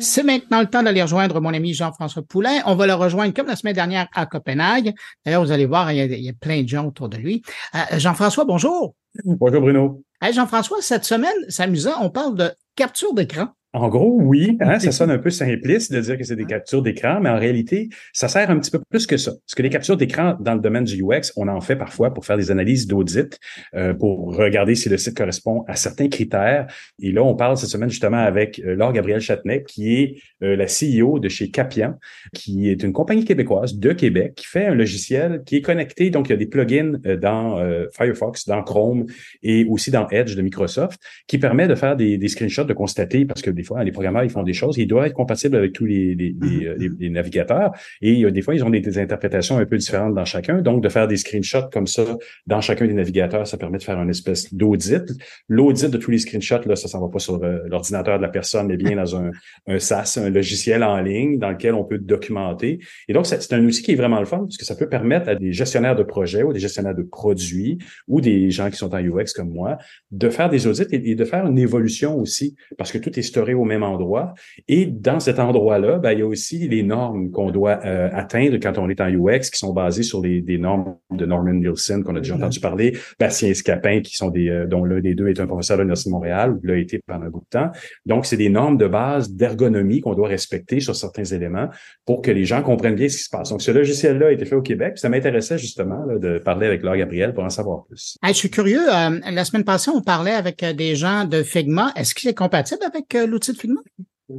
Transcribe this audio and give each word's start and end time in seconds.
C'est 0.00 0.24
maintenant 0.24 0.60
le 0.60 0.66
temps 0.66 0.82
d'aller 0.82 1.02
rejoindre 1.02 1.40
mon 1.40 1.54
ami 1.54 1.72
Jean-François 1.72 2.22
Poulain. 2.22 2.60
On 2.66 2.74
va 2.74 2.86
le 2.86 2.94
rejoindre 2.94 3.32
comme 3.32 3.46
la 3.46 3.54
semaine 3.54 3.74
dernière 3.74 4.08
à 4.12 4.26
Copenhague. 4.26 4.92
D'ailleurs, 5.24 5.44
vous 5.44 5.52
allez 5.52 5.66
voir, 5.66 5.92
il 5.92 6.20
y 6.20 6.28
a, 6.28 6.32
plein 6.32 6.62
de 6.62 6.68
gens 6.68 6.84
autour 6.86 7.08
de 7.08 7.16
lui. 7.16 7.42
Euh, 7.76 7.98
Jean-François, 7.98 8.44
bonjour. 8.44 8.94
Bonjour 9.24 9.60
Bruno. 9.60 10.02
Jean-François, 10.32 10.78
cette 10.80 11.04
semaine, 11.04 11.36
c'est 11.48 11.62
amusant, 11.62 11.94
on 12.00 12.10
parle 12.10 12.34
de 12.34 12.50
capture 12.74 13.14
d'écran. 13.14 13.48
En 13.74 13.88
gros, 13.88 14.20
oui, 14.20 14.56
hein, 14.60 14.78
ça 14.78 14.92
sonne 14.92 15.10
un 15.10 15.18
peu 15.18 15.30
simpliste 15.30 15.92
de 15.92 16.00
dire 16.00 16.16
que 16.16 16.22
c'est 16.22 16.36
des 16.36 16.44
captures 16.44 16.80
d'écran, 16.80 17.18
mais 17.20 17.28
en 17.28 17.40
réalité, 17.40 17.88
ça 18.12 18.28
sert 18.28 18.48
un 18.48 18.60
petit 18.60 18.70
peu 18.70 18.78
plus 18.88 19.04
que 19.04 19.16
ça. 19.16 19.32
Parce 19.32 19.56
que 19.56 19.62
les 19.62 19.68
captures 19.68 19.96
d'écran 19.96 20.36
dans 20.38 20.54
le 20.54 20.60
domaine 20.60 20.84
du 20.84 21.02
UX, 21.02 21.32
on 21.34 21.48
en 21.48 21.60
fait 21.60 21.74
parfois 21.74 22.14
pour 22.14 22.24
faire 22.24 22.36
des 22.36 22.52
analyses 22.52 22.86
d'audit, 22.86 23.36
euh, 23.74 23.92
pour 23.92 24.36
regarder 24.36 24.76
si 24.76 24.88
le 24.88 24.96
site 24.96 25.16
correspond 25.16 25.64
à 25.66 25.74
certains 25.74 26.08
critères. 26.08 26.68
Et 27.02 27.10
là, 27.10 27.24
on 27.24 27.34
parle 27.34 27.56
cette 27.56 27.68
semaine 27.68 27.90
justement 27.90 28.18
avec 28.18 28.60
euh, 28.60 28.76
Laure 28.76 28.92
Gabriel 28.92 29.20
Châtenay, 29.20 29.64
qui 29.64 29.96
est 29.96 30.22
euh, 30.44 30.54
la 30.54 30.66
CEO 30.66 31.18
de 31.18 31.28
chez 31.28 31.50
Capian, 31.50 31.98
qui 32.32 32.70
est 32.70 32.80
une 32.84 32.92
compagnie 32.92 33.24
québécoise 33.24 33.76
de 33.76 33.92
Québec, 33.92 34.34
qui 34.36 34.46
fait 34.46 34.66
un 34.66 34.76
logiciel 34.76 35.42
qui 35.44 35.56
est 35.56 35.62
connecté. 35.62 36.10
Donc, 36.10 36.28
il 36.28 36.30
y 36.30 36.34
a 36.34 36.38
des 36.38 36.46
plugins 36.46 36.92
dans 37.20 37.58
Firefox, 37.92 38.46
dans 38.46 38.62
Chrome 38.62 39.06
et 39.42 39.66
aussi 39.68 39.90
dans 39.90 40.08
Edge 40.10 40.36
de 40.36 40.42
Microsoft, 40.42 41.00
qui 41.26 41.38
permet 41.38 41.66
de 41.66 41.74
faire 41.74 41.96
des, 41.96 42.18
des 42.18 42.28
screenshots, 42.28 42.64
de 42.64 42.72
constater, 42.72 43.24
parce 43.24 43.42
que 43.42 43.50
des 43.50 43.63
fois, 43.64 43.82
les 43.84 43.92
programmeurs, 43.92 44.24
ils 44.24 44.30
font 44.30 44.42
des 44.42 44.52
choses, 44.52 44.76
ils 44.78 44.86
doivent 44.86 45.06
être 45.06 45.14
compatibles 45.14 45.56
avec 45.56 45.72
tous 45.72 45.86
les, 45.86 46.14
les, 46.14 46.32
mm-hmm. 46.32 47.10
navigateurs. 47.10 47.72
Et 48.00 48.30
des 48.30 48.42
fois, 48.42 48.54
ils 48.54 48.64
ont 48.64 48.70
des, 48.70 48.98
interprétations 48.98 49.58
un 49.58 49.66
peu 49.66 49.76
différentes 49.76 50.14
dans 50.14 50.24
chacun. 50.24 50.60
Donc, 50.60 50.82
de 50.82 50.88
faire 50.88 51.08
des 51.08 51.16
screenshots 51.16 51.68
comme 51.72 51.86
ça 51.86 52.04
dans 52.46 52.60
chacun 52.60 52.86
des 52.86 52.94
navigateurs, 52.94 53.46
ça 53.46 53.56
permet 53.56 53.78
de 53.78 53.82
faire 53.82 54.00
une 54.00 54.10
espèce 54.10 54.52
d'audit. 54.54 55.10
L'audit 55.48 55.90
de 55.90 55.98
tous 55.98 56.10
les 56.10 56.18
screenshots, 56.18 56.66
là, 56.66 56.76
ça 56.76 56.88
s'en 56.88 57.00
va 57.00 57.08
pas 57.08 57.18
sur 57.18 57.42
euh, 57.42 57.60
l'ordinateur 57.66 58.18
de 58.18 58.22
la 58.22 58.28
personne, 58.28 58.68
mais 58.68 58.76
bien 58.76 58.96
dans 58.96 59.16
un, 59.16 59.30
un 59.66 59.78
SaaS, 59.78 60.18
un 60.22 60.30
logiciel 60.30 60.82
en 60.82 61.00
ligne 61.00 61.38
dans 61.38 61.50
lequel 61.50 61.74
on 61.74 61.84
peut 61.84 61.98
documenter. 61.98 62.78
Et 63.08 63.12
donc, 63.12 63.26
c'est 63.26 63.52
un 63.52 63.64
outil 63.64 63.82
qui 63.82 63.92
est 63.92 63.96
vraiment 63.96 64.20
le 64.20 64.26
fun 64.26 64.38
parce 64.38 64.56
que 64.56 64.64
ça 64.64 64.76
peut 64.76 64.88
permettre 64.88 65.28
à 65.28 65.34
des 65.34 65.52
gestionnaires 65.52 65.96
de 65.96 66.02
projets 66.02 66.42
ou 66.42 66.52
des 66.52 66.60
gestionnaires 66.60 66.94
de 66.94 67.02
produits 67.02 67.78
ou 68.08 68.20
des 68.20 68.50
gens 68.50 68.70
qui 68.70 68.76
sont 68.76 68.94
en 68.94 68.98
UX 68.98 69.32
comme 69.34 69.50
moi 69.50 69.78
de 70.10 70.28
faire 70.28 70.48
des 70.48 70.66
audits 70.66 70.86
et, 70.90 71.14
de 71.14 71.24
faire 71.24 71.46
une 71.46 71.58
évolution 71.58 72.18
aussi 72.18 72.54
parce 72.78 72.92
que 72.92 72.98
tout 72.98 73.18
est 73.18 73.22
storé 73.22 73.53
au 73.54 73.64
même 73.64 73.82
endroit. 73.82 74.34
Et 74.68 74.86
dans 74.86 75.20
cet 75.20 75.38
endroit-là, 75.38 75.98
ben, 75.98 76.12
il 76.12 76.18
y 76.20 76.22
a 76.22 76.26
aussi 76.26 76.68
les 76.68 76.82
normes 76.82 77.30
qu'on 77.30 77.50
doit 77.50 77.80
euh, 77.84 78.08
atteindre 78.12 78.56
quand 78.58 78.78
on 78.78 78.88
est 78.88 79.00
en 79.00 79.08
UX, 79.08 79.50
qui 79.50 79.58
sont 79.58 79.72
basées 79.72 80.02
sur 80.02 80.20
les, 80.20 80.40
des 80.40 80.58
normes 80.58 80.96
de 81.10 81.26
Norman 81.26 81.54
Nielsen 81.54 82.04
qu'on 82.04 82.16
a 82.16 82.20
déjà 82.20 82.36
entendu 82.36 82.60
parler, 82.60 82.96
Bastien 83.18 83.48
Escapin, 83.50 84.00
qui 84.00 84.16
sont 84.16 84.30
des, 84.30 84.48
euh, 84.48 84.66
dont 84.66 84.84
l'un 84.84 85.00
des 85.00 85.14
deux 85.14 85.28
est 85.28 85.40
un 85.40 85.46
professeur 85.46 85.76
de 85.76 85.82
l'Université 85.82 86.10
de 86.10 86.14
Montréal, 86.14 86.58
l'a 86.62 86.76
été 86.76 87.00
pendant 87.06 87.26
un 87.26 87.30
bout 87.30 87.40
de 87.40 87.58
temps. 87.58 87.70
Donc, 88.06 88.26
c'est 88.26 88.36
des 88.36 88.48
normes 88.48 88.76
de 88.76 88.86
base 88.86 89.30
d'ergonomie 89.30 90.00
qu'on 90.00 90.14
doit 90.14 90.28
respecter 90.28 90.80
sur 90.80 90.96
certains 90.96 91.24
éléments 91.24 91.68
pour 92.04 92.22
que 92.22 92.30
les 92.30 92.44
gens 92.44 92.62
comprennent 92.62 92.94
bien 92.94 93.08
ce 93.08 93.16
qui 93.16 93.22
se 93.24 93.30
passe. 93.30 93.50
Donc, 93.50 93.62
ce 93.62 93.70
logiciel-là 93.70 94.28
a 94.28 94.32
été 94.32 94.44
fait 94.44 94.56
au 94.56 94.62
Québec. 94.62 94.98
ça 94.98 95.08
m'intéressait 95.08 95.58
justement 95.58 96.06
de 96.06 96.38
parler 96.38 96.66
avec 96.66 96.82
Laure 96.82 96.96
Gabriel 96.96 97.34
pour 97.34 97.44
en 97.44 97.50
savoir 97.50 97.84
plus. 97.86 98.16
je 98.26 98.32
suis 98.32 98.50
curieux. 98.50 98.80
Euh, 98.92 99.20
la 99.30 99.44
semaine 99.44 99.64
passée, 99.64 99.90
on 99.94 100.02
parlait 100.02 100.32
avec 100.32 100.64
des 100.64 100.96
gens 100.96 101.24
de 101.24 101.42
Figma. 101.42 101.92
Est-ce 101.96 102.14
qu'il 102.14 102.28
est 102.30 102.34
compatible 102.34 102.82
avec 102.84 103.14
l'outil 103.28 103.43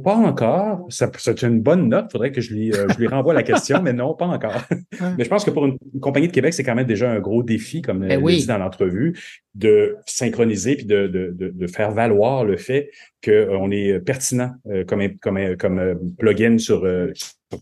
Pas 0.02 0.16
encore. 0.16 0.88
C'est 0.88 1.42
une 1.42 1.60
bonne 1.60 1.88
note. 1.88 2.06
Il 2.08 2.12
faudrait 2.12 2.32
que 2.32 2.40
je 2.40 2.52
lui, 2.52 2.72
euh, 2.72 2.88
je 2.88 2.98
lui 2.98 3.06
renvoie 3.06 3.34
la 3.34 3.44
question, 3.44 3.80
mais 3.82 3.92
non, 3.92 4.14
pas 4.14 4.26
encore. 4.26 4.60
mais 5.16 5.22
je 5.22 5.28
pense 5.28 5.44
que 5.44 5.50
pour 5.50 5.64
une, 5.64 5.78
compagnie 6.00 6.26
de 6.26 6.32
Québec, 6.32 6.54
c'est 6.54 6.64
quand 6.64 6.74
même 6.74 6.86
déjà 6.86 7.08
un 7.08 7.20
gros 7.20 7.44
défi, 7.44 7.82
comme 7.82 8.00
ben 8.00 8.20
euh, 8.20 8.28
dit 8.28 8.46
dans 8.46 8.58
l'entrevue, 8.58 9.16
de 9.54 9.96
synchroniser 10.04 10.74
puis 10.74 10.86
de, 10.86 11.06
de, 11.06 11.32
de, 11.38 11.66
faire 11.68 11.92
valoir 11.92 12.44
le 12.44 12.56
fait 12.56 12.90
qu'on 13.24 13.70
est 13.70 14.00
pertinent 14.00 14.50
euh, 14.68 14.84
comme, 14.84 15.02
comme, 15.18 15.56
comme 15.56 16.14
plugin 16.18 16.58
sur, 16.58 16.84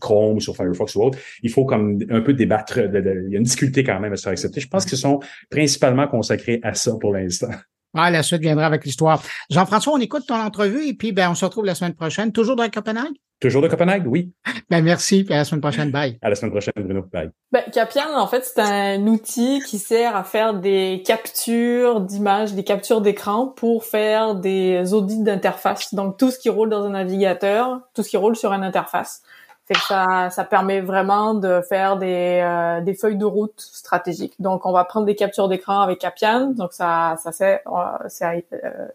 Chrome, 0.01 0.39
sur 0.39 0.55
Firefox 0.55 0.95
ou 0.95 1.03
autre. 1.03 1.19
Il 1.43 1.51
faut 1.51 1.65
comme 1.65 1.99
un 2.09 2.21
peu 2.21 2.33
débattre. 2.33 2.79
il 2.79 3.29
y 3.29 3.35
a 3.35 3.37
une 3.37 3.43
difficulté 3.43 3.83
quand 3.83 3.99
même 3.99 4.13
à 4.13 4.15
se 4.15 4.23
faire 4.23 4.31
accepter. 4.31 4.61
Je 4.61 4.67
pense 4.67 4.85
qu'ils 4.85 4.97
sont 4.97 5.19
principalement 5.51 6.07
consacrés 6.07 6.59
à 6.63 6.73
ça 6.73 6.93
pour 6.99 7.13
l'instant. 7.13 7.51
Ah, 7.95 8.11
la 8.11 8.23
suite 8.23 8.41
viendra 8.41 8.65
avec 8.65 8.83
l'histoire. 8.85 9.23
Jean-François, 9.49 9.93
on 9.93 9.99
écoute 9.99 10.25
ton 10.27 10.35
entrevue 10.35 10.87
et 10.87 10.93
puis 10.93 11.11
ben, 11.13 11.29
on 11.29 11.35
se 11.35 11.45
retrouve 11.45 11.65
la 11.65 11.75
semaine 11.75 11.93
prochaine. 11.93 12.31
Toujours 12.31 12.55
dans 12.55 12.69
Copenhague? 12.69 13.13
Toujours 13.39 13.61
de 13.61 13.67
Copenhague, 13.67 14.07
oui. 14.07 14.31
Ben, 14.69 14.83
merci. 14.83 15.25
à 15.29 15.35
la 15.35 15.45
semaine 15.45 15.61
prochaine. 15.61 15.91
Bye. 15.91 16.17
À 16.21 16.29
la 16.29 16.35
semaine 16.35 16.51
prochaine, 16.51 16.73
Bruno. 16.77 17.03
Bye. 17.13 17.29
Ben, 17.51 17.63
Capian, 17.71 18.17
en 18.17 18.27
fait, 18.27 18.43
c'est 18.43 18.61
un 18.61 19.05
outil 19.07 19.61
qui 19.67 19.77
sert 19.77 20.15
à 20.15 20.23
faire 20.23 20.55
des 20.55 21.03
captures 21.05 22.01
d'images, 22.01 22.53
des 22.53 22.63
captures 22.63 23.01
d'écran 23.01 23.47
pour 23.47 23.85
faire 23.85 24.35
des 24.35 24.93
audits 24.93 25.21
d'interface. 25.21 25.93
Donc, 25.93 26.17
tout 26.17 26.31
ce 26.31 26.39
qui 26.39 26.49
roule 26.49 26.69
dans 26.69 26.83
un 26.85 26.91
navigateur, 26.91 27.81
tout 27.93 28.03
ce 28.03 28.09
qui 28.09 28.17
roule 28.17 28.35
sur 28.35 28.53
une 28.53 28.63
interface. 28.63 29.21
Fait 29.67 29.73
que 29.73 29.81
ça, 29.81 30.29
ça 30.29 30.43
permet 30.43 30.79
vraiment 30.79 31.33
de 31.33 31.59
faire 31.67 31.97
des, 31.97 32.39
euh, 32.43 32.81
des 32.81 32.93
feuilles 32.93 33.17
de 33.17 33.25
route 33.25 33.59
stratégiques. 33.59 34.35
Donc, 34.37 34.63
on 34.67 34.71
va 34.71 34.83
prendre 34.83 35.07
des 35.07 35.15
captures 35.15 35.47
d'écran 35.47 35.79
avec 35.79 36.03
Appian. 36.03 36.51
Donc, 36.51 36.71
ça, 36.71 37.15
ça, 37.23 37.31
c'est, 37.31 37.63
euh, 37.65 38.87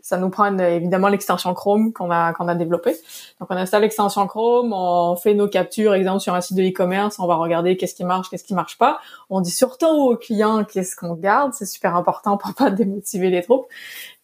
ça 0.00 0.16
nous 0.16 0.28
prend 0.28 0.58
évidemment 0.58 1.06
l'extension 1.06 1.54
Chrome 1.54 1.92
qu'on 1.92 2.10
a, 2.10 2.32
qu'on 2.32 2.48
a 2.48 2.56
développée. 2.56 2.96
Donc, 3.38 3.48
on 3.50 3.56
installe 3.56 3.82
l'extension 3.82 4.26
Chrome, 4.26 4.72
on 4.72 5.14
fait 5.14 5.34
nos 5.34 5.46
captures, 5.46 5.94
exemple 5.94 6.18
sur 6.18 6.34
un 6.34 6.40
site 6.40 6.56
de 6.56 6.64
e-commerce, 6.64 7.20
on 7.20 7.28
va 7.28 7.36
regarder 7.36 7.76
qu'est-ce 7.76 7.94
qui 7.94 8.04
marche, 8.04 8.28
qu'est-ce 8.28 8.44
qui 8.44 8.54
marche 8.54 8.76
pas. 8.76 8.98
On 9.30 9.40
dit 9.40 9.52
surtout 9.52 9.86
aux 9.86 10.16
clients 10.16 10.64
qu'est-ce 10.64 10.96
qu'on 10.96 11.14
garde, 11.14 11.54
c'est 11.54 11.66
super 11.66 11.94
important 11.94 12.36
pour 12.38 12.54
pas 12.54 12.70
démotiver 12.72 13.30
les 13.30 13.42
troupes, 13.42 13.66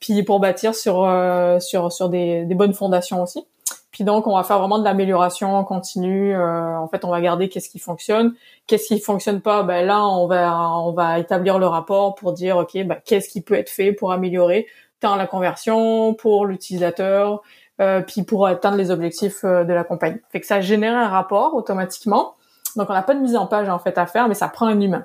puis 0.01 0.25
pour 0.25 0.41
bâtir 0.41 0.75
sur, 0.75 1.05
euh, 1.05 1.61
sur, 1.61 1.93
sur 1.93 2.09
des, 2.09 2.45
des 2.47 2.55
bonnes 2.57 2.75
fondations 2.75 3.23
aussi. 3.23 3.47
Puis 3.95 4.03
donc, 4.03 4.27
on 4.27 4.35
va 4.35 4.43
faire 4.43 4.59
vraiment 4.59 4.81
de 4.81 4.85
l'amélioration 4.85 5.63
continue. 5.63 6.35
Euh, 6.35 6.77
en 6.79 6.89
fait, 6.89 7.05
on 7.05 7.11
va 7.11 7.21
garder 7.21 7.49
qu'est-ce 7.49 7.69
qui 7.69 7.79
fonctionne, 7.79 8.35
qu'est-ce 8.67 8.89
qui 8.89 8.99
fonctionne 8.99 9.41
pas. 9.41 9.63
Ben 9.63 9.87
là, 9.87 10.05
on 10.05 10.27
va 10.27 10.59
on 10.79 10.91
va 10.91 11.21
établir 11.21 11.61
le 11.61 11.69
rapport 11.69 12.17
pour 12.17 12.33
dire 12.33 12.57
ok, 12.57 12.73
ben, 12.87 12.97
qu'est-ce 13.05 13.29
qui 13.29 13.41
peut 13.41 13.55
être 13.55 13.71
fait 13.71 13.93
pour 13.93 14.11
améliorer 14.11 14.67
tant 14.99 15.15
la 15.15 15.29
conversion 15.29 16.13
pour 16.13 16.45
l'utilisateur, 16.45 17.41
euh, 17.81 18.01
puis 18.01 18.25
pour 18.25 18.49
atteindre 18.49 18.77
les 18.79 18.91
objectifs 18.91 19.45
euh, 19.45 19.63
de 19.63 19.73
la 19.73 19.85
compagnie. 19.85 20.19
Fait 20.31 20.41
que 20.41 20.47
ça 20.47 20.61
génère 20.61 20.97
un 20.99 21.09
rapport 21.09 21.55
automatiquement. 21.55 22.35
Donc, 22.75 22.91
on 22.91 22.95
n'a 22.95 23.03
pas 23.03 23.15
de 23.15 23.21
mise 23.21 23.37
en 23.37 23.47
page 23.47 23.69
en 23.69 23.79
fait 23.79 23.97
à 23.97 24.07
faire, 24.07 24.27
mais 24.27 24.35
ça 24.35 24.49
prend 24.49 24.67
un 24.67 24.81
humain. 24.81 25.05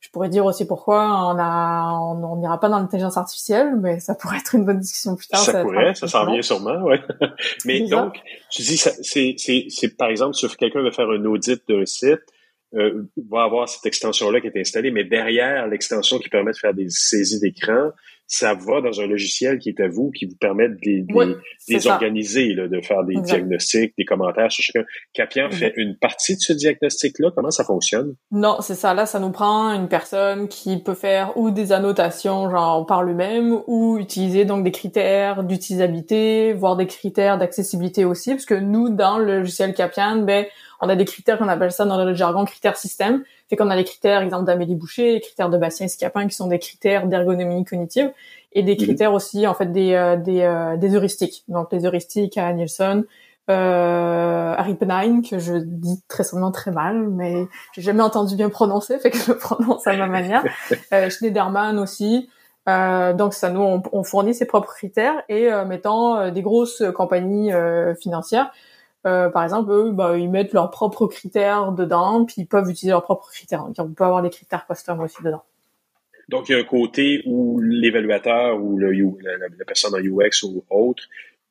Je 0.00 0.10
pourrais 0.10 0.28
dire 0.28 0.44
aussi 0.44 0.64
pourquoi 0.66 1.02
on 1.26 1.38
a, 1.38 1.98
on 1.98 2.36
n'ira 2.36 2.60
pas 2.60 2.68
dans 2.68 2.78
l'intelligence 2.78 3.16
artificielle, 3.16 3.76
mais 3.80 3.98
ça 3.98 4.14
pourrait 4.14 4.38
être 4.38 4.54
une 4.54 4.64
bonne 4.64 4.78
discussion 4.78 5.16
plus 5.16 5.26
tard. 5.26 5.40
Ça, 5.40 5.52
ça 5.52 5.62
pourrait, 5.62 5.94
ça 5.94 6.06
s'en 6.06 6.26
vient 6.26 6.40
sûrement, 6.40 6.80
ouais. 6.82 7.00
mais 7.64 7.80
donc, 7.88 8.20
tu 8.50 8.62
dis, 8.62 8.76
c'est, 8.76 9.34
c'est, 9.36 9.66
c'est, 9.68 9.96
par 9.96 10.08
exemple, 10.08 10.34
si 10.34 10.46
quelqu'un 10.56 10.82
veut 10.82 10.92
faire 10.92 11.10
un 11.10 11.24
audit 11.24 11.60
d'un 11.68 11.84
site, 11.84 12.20
euh, 12.74 13.08
va 13.28 13.42
avoir 13.44 13.68
cette 13.68 13.86
extension-là 13.86 14.40
qui 14.40 14.46
est 14.46 14.60
installée, 14.60 14.90
mais 14.90 15.02
derrière 15.02 15.66
l'extension 15.66 16.18
qui 16.18 16.28
permet 16.28 16.52
de 16.52 16.56
faire 16.56 16.74
des 16.74 16.88
saisies 16.90 17.40
d'écran, 17.40 17.90
ça 18.28 18.52
va 18.52 18.82
dans 18.82 19.00
un 19.00 19.06
logiciel 19.06 19.58
qui 19.58 19.70
est 19.70 19.80
à 19.80 19.88
vous, 19.88 20.10
qui 20.10 20.26
vous 20.26 20.36
permet 20.38 20.68
de 20.68 20.76
les, 20.82 21.86
organiser, 21.86 22.52
là, 22.52 22.68
de 22.68 22.80
faire 22.82 23.02
des 23.04 23.16
diagnostics, 23.22 23.94
des 23.96 24.04
commentaires 24.04 24.52
sur 24.52 24.62
chacun. 24.62 24.84
Capian 25.14 25.50
fait 25.50 25.72
une 25.76 25.96
partie 25.96 26.36
de 26.36 26.40
ce 26.40 26.52
diagnostic-là. 26.52 27.30
Comment 27.34 27.50
ça 27.50 27.64
fonctionne? 27.64 28.14
Non, 28.30 28.58
c'est 28.60 28.74
ça. 28.74 28.92
Là, 28.92 29.06
ça 29.06 29.18
nous 29.18 29.30
prend 29.30 29.72
une 29.72 29.88
personne 29.88 30.48
qui 30.48 30.76
peut 30.76 30.94
faire 30.94 31.38
ou 31.38 31.50
des 31.50 31.72
annotations, 31.72 32.50
genre 32.50 32.84
par 32.84 33.02
lui-même, 33.02 33.62
ou 33.66 33.96
utiliser 33.98 34.44
donc 34.44 34.62
des 34.62 34.72
critères 34.72 35.42
d'utilisabilité, 35.42 36.52
voire 36.52 36.76
des 36.76 36.86
critères 36.86 37.38
d'accessibilité 37.38 38.04
aussi, 38.04 38.32
parce 38.32 38.44
que 38.44 38.54
nous, 38.54 38.90
dans 38.90 39.18
le 39.18 39.38
logiciel 39.38 39.72
Capian, 39.72 40.22
ben, 40.22 40.44
on 40.80 40.88
a 40.88 40.96
des 40.96 41.04
critères 41.04 41.38
qu'on 41.38 41.48
appelle 41.48 41.72
ça 41.72 41.84
dans 41.84 42.04
le 42.04 42.14
jargon 42.14 42.44
critères 42.44 42.76
système. 42.76 43.22
Fait 43.48 43.56
qu'on 43.56 43.70
a 43.70 43.76
les 43.76 43.84
critères, 43.84 44.22
exemple 44.22 44.44
d'Amélie 44.44 44.74
Boucher, 44.74 45.14
les 45.14 45.20
critères 45.20 45.50
de 45.50 45.58
Bastien 45.58 45.88
Scapin, 45.88 46.26
qui 46.28 46.34
sont 46.34 46.48
des 46.48 46.58
critères 46.58 47.06
d'ergonomie 47.06 47.64
cognitive, 47.64 48.12
et 48.52 48.62
des 48.62 48.72
mhm. 48.72 48.78
critères 48.78 49.12
aussi, 49.12 49.46
en 49.46 49.54
fait, 49.54 49.72
des, 49.72 49.94
euh, 49.94 50.16
des, 50.16 50.42
euh, 50.42 50.76
des 50.76 50.94
heuristiques. 50.94 51.44
Donc, 51.48 51.72
les 51.72 51.84
heuristiques 51.84 52.38
à 52.38 52.52
Nielsen, 52.52 53.04
euh, 53.50 54.54
Harry 54.56 54.74
Penine, 54.74 55.22
que 55.22 55.38
je 55.38 55.54
dis 55.54 56.02
très 56.08 56.24
sûrement 56.24 56.50
très 56.50 56.70
mal, 56.70 57.08
mais 57.08 57.46
j'ai 57.72 57.82
jamais 57.82 58.02
entendu 58.02 58.36
bien 58.36 58.50
prononcer, 58.50 58.98
fait 58.98 59.10
que 59.10 59.18
je 59.18 59.32
le 59.32 59.38
prononce 59.38 59.86
à 59.86 59.96
ma 59.96 60.06
manière. 60.06 60.44
euh, 60.92 61.08
Schneiderman 61.08 61.78
aussi. 61.78 62.28
Euh, 62.68 63.14
donc 63.14 63.32
ça 63.32 63.48
nous 63.48 63.62
on, 63.62 63.82
on, 63.92 64.04
fournit 64.04 64.34
ses 64.34 64.44
propres 64.44 64.74
critères 64.74 65.22
et 65.30 65.50
euh, 65.50 65.64
mettant 65.64 66.30
des 66.30 66.42
grosses 66.42 66.82
compagnies 66.94 67.50
financières 67.98 68.52
euh, 69.06 69.30
par 69.30 69.44
exemple, 69.44 69.70
eux, 69.70 69.92
bah, 69.92 70.16
ils 70.18 70.30
mettent 70.30 70.52
leurs 70.52 70.70
propres 70.70 71.06
critères 71.06 71.72
dedans, 71.72 72.24
puis 72.24 72.36
ils 72.38 72.46
peuvent 72.46 72.68
utiliser 72.68 72.90
leurs 72.90 73.04
propres 73.04 73.30
critères. 73.30 73.64
Donc, 73.64 73.74
on 73.78 73.92
peut 73.92 74.04
avoir 74.04 74.22
des 74.22 74.30
critères 74.30 74.66
custom 74.66 75.00
aussi 75.00 75.22
dedans. 75.22 75.42
Donc, 76.28 76.48
il 76.48 76.52
y 76.52 76.54
a 76.54 76.58
un 76.58 76.64
côté 76.64 77.22
où 77.26 77.60
l'évaluateur 77.60 78.60
ou 78.60 78.76
le, 78.76 78.90
la, 78.92 79.64
personne 79.66 79.94
en 79.94 79.98
UX 79.98 80.42
ou 80.42 80.64
autre 80.68 81.04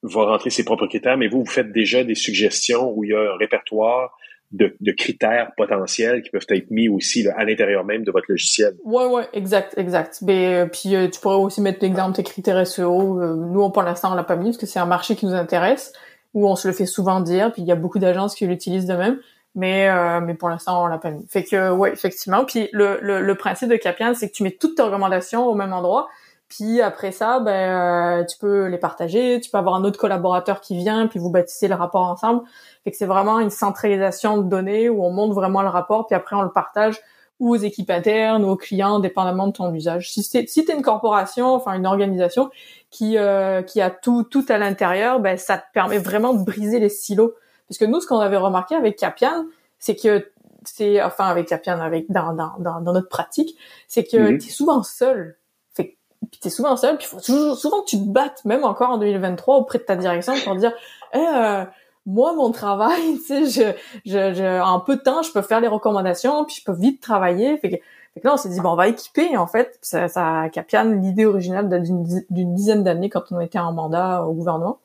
va 0.03 0.25
rentrer 0.25 0.51
ses 0.51 0.63
propres 0.63 0.87
critères, 0.87 1.17
mais 1.17 1.27
vous, 1.27 1.39
vous 1.39 1.49
faites 1.49 1.71
déjà 1.71 2.03
des 2.03 2.15
suggestions 2.15 2.93
où 2.95 3.03
il 3.03 3.09
y 3.11 3.13
a 3.15 3.33
un 3.33 3.37
répertoire 3.37 4.15
de, 4.51 4.91
critères 4.91 5.51
potentiels 5.57 6.21
qui 6.21 6.29
peuvent 6.29 6.45
être 6.49 6.71
mis 6.71 6.89
aussi 6.89 7.27
à 7.27 7.43
l'intérieur 7.43 7.83
même 7.83 8.03
de 8.03 8.11
votre 8.11 8.27
logiciel. 8.29 8.75
Ouais, 8.83 9.05
ouais, 9.05 9.27
exact, 9.33 9.73
exact. 9.77 10.19
Mais, 10.21 10.63
ben, 10.63 10.69
puis 10.69 10.95
euh, 10.95 11.09
tu 11.09 11.19
pourrais 11.19 11.35
aussi 11.35 11.61
mettre 11.61 11.79
l'exemple 11.81 12.15
tes 12.15 12.23
critères 12.23 12.65
SEO. 12.65 13.21
Euh, 13.21 13.35
nous, 13.35 13.69
pour 13.69 13.83
l'instant, 13.83 14.11
on 14.11 14.15
l'a 14.15 14.23
pas 14.23 14.35
mis 14.35 14.45
parce 14.45 14.57
que 14.57 14.65
c'est 14.65 14.79
un 14.79 14.85
marché 14.85 15.15
qui 15.15 15.25
nous 15.25 15.33
intéresse 15.33 15.93
où 16.37 16.47
on 16.47 16.55
se 16.55 16.67
le 16.67 16.73
fait 16.73 16.85
souvent 16.85 17.19
dire, 17.19 17.51
puis 17.51 17.63
il 17.63 17.67
y 17.67 17.71
a 17.71 17.75
beaucoup 17.75 17.97
d'agences 17.97 18.35
qui 18.35 18.45
l'utilisent 18.45 18.85
de 18.85 18.93
même, 18.93 19.17
mais 19.55 19.89
euh, 19.89 20.21
mais 20.21 20.35
pour 20.35 20.49
l'instant 20.49 20.83
on 20.83 20.85
l'a 20.85 20.99
pas 20.99 21.09
mis. 21.09 21.25
Fait 21.27 21.43
que 21.43 21.71
ouais, 21.71 21.91
effectivement. 21.91 22.45
Puis 22.45 22.69
le, 22.73 22.99
le, 23.01 23.21
le 23.21 23.35
principe 23.35 23.69
de 23.69 23.75
Capian, 23.75 24.13
c'est 24.13 24.29
que 24.29 24.35
tu 24.35 24.43
mets 24.43 24.51
toutes 24.51 24.75
tes 24.75 24.83
recommandations 24.83 25.47
au 25.47 25.55
même 25.55 25.73
endroit. 25.73 26.07
Puis 26.47 26.79
après 26.79 27.11
ça, 27.11 27.39
ben 27.39 28.19
euh, 28.21 28.23
tu 28.25 28.37
peux 28.37 28.67
les 28.67 28.77
partager, 28.77 29.41
tu 29.41 29.49
peux 29.49 29.57
avoir 29.57 29.73
un 29.73 29.83
autre 29.83 29.99
collaborateur 29.99 30.61
qui 30.61 30.77
vient, 30.77 31.07
puis 31.07 31.17
vous 31.17 31.31
bâtissez 31.31 31.67
le 31.67 31.73
rapport 31.73 32.05
ensemble. 32.05 32.43
Fait 32.83 32.91
que 32.91 32.97
c'est 32.97 33.07
vraiment 33.07 33.39
une 33.39 33.49
centralisation 33.49 34.37
de 34.37 34.43
données 34.43 34.89
où 34.89 35.03
on 35.03 35.09
monte 35.09 35.33
vraiment 35.33 35.63
le 35.63 35.69
rapport, 35.69 36.05
puis 36.05 36.15
après 36.15 36.35
on 36.35 36.43
le 36.43 36.51
partage 36.51 37.01
ou 37.39 37.51
aux 37.51 37.57
équipes 37.57 37.89
internes 37.91 38.43
ou 38.43 38.49
aux 38.49 38.55
clients, 38.55 38.99
dépendamment 38.99 39.47
de 39.47 39.53
ton 39.53 39.73
usage. 39.73 40.11
Si 40.11 40.23
c'est 40.23 40.47
si 40.47 40.65
t'es 40.65 40.73
une 40.73 40.81
corporation, 40.81 41.53
enfin 41.53 41.73
une 41.73 41.85
organisation 41.85 42.49
qui 42.89 43.17
euh, 43.17 43.61
qui 43.61 43.81
a 43.81 43.89
tout 43.89 44.23
tout 44.23 44.45
à 44.49 44.57
l'intérieur, 44.57 45.19
ben 45.19 45.37
ça 45.37 45.57
te 45.57 45.65
permet 45.73 45.99
vraiment 45.99 46.33
de 46.33 46.43
briser 46.43 46.79
les 46.79 46.89
silos. 46.89 47.33
Parce 47.67 47.77
que 47.77 47.85
nous, 47.85 47.99
ce 47.99 48.07
qu'on 48.07 48.19
avait 48.19 48.37
remarqué 48.37 48.75
avec 48.75 48.97
Capian, 48.97 49.45
c'est 49.77 49.95
que 49.95 50.31
c'est 50.63 51.01
enfin 51.01 51.25
avec 51.25 51.47
Capian, 51.47 51.79
avec 51.79 52.11
dans 52.11 52.33
dans 52.33 52.53
dans, 52.59 52.81
dans 52.81 52.93
notre 52.93 53.09
pratique, 53.09 53.57
c'est 53.87 54.03
que 54.03 54.31
mm 54.31 54.37
t'es 54.39 54.49
souvent 54.49 54.83
seul. 54.83 55.37
Fait 55.73 55.95
puis 56.31 56.39
t'es 56.41 56.49
souvent 56.49 56.75
seul, 56.75 56.97
puis 56.97 57.05
faut 57.05 57.21
toujours, 57.21 57.55
souvent 57.55 57.81
que 57.81 57.89
tu 57.89 57.97
te 57.97 58.09
battes, 58.09 58.43
même 58.45 58.63
encore 58.63 58.89
en 58.89 58.97
2023 58.97 59.57
auprès 59.57 59.77
de 59.77 59.83
ta 59.83 59.95
direction 59.95 60.33
pour 60.43 60.55
dire, 60.55 60.73
eh, 61.13 61.17
euh, 61.17 61.65
moi 62.07 62.33
mon 62.33 62.51
travail, 62.51 63.19
tu 63.27 63.45
sais, 63.45 63.45
je, 63.45 64.09
je, 64.09 64.33
je, 64.33 64.61
en 64.61 64.79
peu 64.79 64.95
de 64.95 65.01
temps, 65.01 65.21
je 65.21 65.31
peux 65.31 65.43
faire 65.43 65.59
les 65.61 65.67
recommandations, 65.67 66.45
puis 66.45 66.55
je 66.55 66.63
peux 66.63 66.77
vite 66.77 67.01
travailler. 67.01 67.57
Fait 67.57 67.69
que, 67.69 67.75
fait 67.75 68.21
que 68.21 68.27
là, 68.27 68.33
on 68.33 68.37
s'est 68.37 68.49
dit, 68.49 68.59
bon, 68.59 68.71
on 68.71 68.75
va 68.75 68.87
équiper, 68.87 69.37
en 69.37 69.45
fait, 69.45 69.77
ça, 69.83 70.07
ça 70.07 70.49
Capian, 70.51 70.85
l'idée 70.85 71.25
originale 71.25 71.69
d'une 71.69 72.55
dizaine 72.55 72.83
d'années 72.83 73.09
quand 73.09 73.23
on 73.29 73.39
était 73.39 73.59
en 73.59 73.73
mandat 73.73 74.23
au 74.23 74.33
gouvernement. 74.33 74.79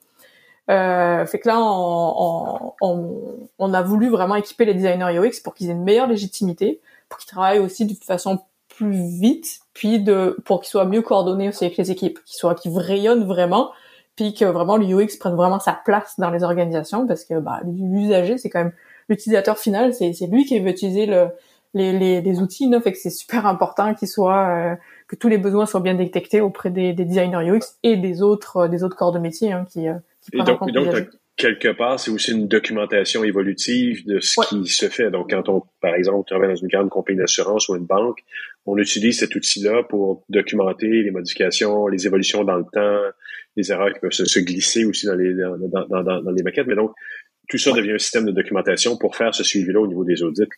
Euh, 0.70 1.24
fait 1.26 1.38
que 1.38 1.48
là, 1.48 1.58
on, 1.58 2.74
on, 2.80 3.48
on, 3.58 3.74
a 3.74 3.82
voulu 3.82 4.10
vraiment 4.10 4.36
équiper 4.36 4.64
les 4.64 4.74
designers 4.74 5.18
UX 5.18 5.40
pour 5.42 5.54
qu'ils 5.54 5.70
aient 5.70 5.72
une 5.72 5.82
meilleure 5.82 6.06
légitimité, 6.06 6.80
pour 7.08 7.18
qu'ils 7.18 7.30
travaillent 7.30 7.58
aussi 7.58 7.84
de 7.84 7.94
façon 7.94 8.38
plus 8.68 8.92
vite, 8.92 9.60
puis 9.74 10.00
de 10.00 10.36
pour 10.44 10.60
qu'ils 10.60 10.70
soient 10.70 10.84
mieux 10.84 11.02
coordonnés 11.02 11.48
aussi 11.48 11.64
avec 11.64 11.76
les 11.76 11.90
équipes, 11.90 12.22
qu'ils 12.24 12.36
soient 12.36 12.54
qu'ils 12.54 12.76
rayonnent 12.78 13.24
vraiment, 13.24 13.72
puis 14.16 14.34
que 14.34 14.44
vraiment 14.44 14.76
le 14.76 14.86
UX 14.86 15.16
prenne 15.18 15.34
vraiment 15.34 15.60
sa 15.60 15.72
place 15.72 16.14
dans 16.18 16.30
les 16.30 16.42
organisations, 16.42 17.06
parce 17.06 17.24
que 17.24 17.38
bah, 17.38 17.60
l'usager, 17.64 18.38
c'est 18.38 18.50
quand 18.50 18.60
même 18.60 18.72
l'utilisateur 19.08 19.58
final, 19.58 19.94
c'est 19.94 20.12
lui 20.30 20.44
qui 20.44 20.58
veut 20.60 20.70
utiliser 20.70 21.06
le, 21.06 21.28
les, 21.74 21.98
les, 21.98 22.20
les 22.20 22.40
outils, 22.40 22.68
là, 22.68 22.80
fait 22.80 22.92
que 22.92 22.98
c'est 22.98 23.10
super 23.10 23.46
important 23.46 23.94
qu'il 23.94 24.08
soit 24.08 24.48
euh, 24.48 24.76
que 25.08 25.16
tous 25.16 25.28
les 25.28 25.38
besoins 25.38 25.66
soient 25.66 25.80
bien 25.80 25.94
détectés 25.94 26.40
auprès 26.40 26.70
des, 26.70 26.92
des 26.92 27.04
designers 27.04 27.50
UX 27.50 27.78
et 27.82 27.96
des 27.96 28.22
autres 28.22 28.56
euh, 28.58 28.68
des 28.68 28.84
autres 28.84 28.96
corps 28.96 29.12
de 29.12 29.18
métier 29.18 29.52
hein, 29.52 29.66
qui, 29.70 29.88
euh, 29.88 29.94
qui 30.20 30.36
et 30.36 30.42
donc, 30.42 30.70
donc 30.70 31.08
quelque 31.36 31.68
part, 31.68 31.98
c'est 31.98 32.10
aussi 32.10 32.32
une 32.32 32.48
documentation 32.48 33.24
évolutive 33.24 34.06
de 34.06 34.20
ce 34.20 34.36
qui 34.48 34.66
se 34.66 34.88
fait. 34.88 35.10
Donc, 35.10 35.30
quand 35.30 35.48
on, 35.48 35.62
par 35.80 35.94
exemple, 35.94 36.26
travaille 36.26 36.50
dans 36.50 36.56
une 36.56 36.68
grande 36.68 36.90
compagnie 36.90 37.18
d'assurance 37.18 37.68
ou 37.68 37.76
une 37.76 37.86
banque, 37.86 38.20
on 38.66 38.76
utilise 38.78 39.18
cet 39.18 39.34
outil-là 39.34 39.82
pour 39.84 40.24
documenter 40.28 40.86
les 40.86 41.10
modifications, 41.10 41.88
les 41.88 42.06
évolutions 42.06 42.44
dans 42.44 42.56
le 42.56 42.64
temps, 42.72 43.00
les 43.56 43.72
erreurs 43.72 43.92
qui 43.92 44.00
peuvent 44.00 44.12
se, 44.12 44.40
glisser 44.40 44.84
aussi 44.84 45.06
dans 45.06 45.14
les, 45.14 45.34
dans, 45.34 45.56
dans, 45.58 46.02
dans, 46.02 46.22
dans, 46.22 46.30
les 46.30 46.42
maquettes. 46.42 46.66
Mais 46.66 46.76
donc, 46.76 46.92
tout 47.48 47.58
ça 47.58 47.72
devient 47.72 47.92
un 47.92 47.98
système 47.98 48.24
de 48.24 48.32
documentation 48.32 48.96
pour 48.96 49.16
faire 49.16 49.34
ce 49.34 49.42
suivi-là 49.42 49.80
au 49.80 49.86
niveau 49.86 50.04
des 50.04 50.22
audits. 50.22 50.48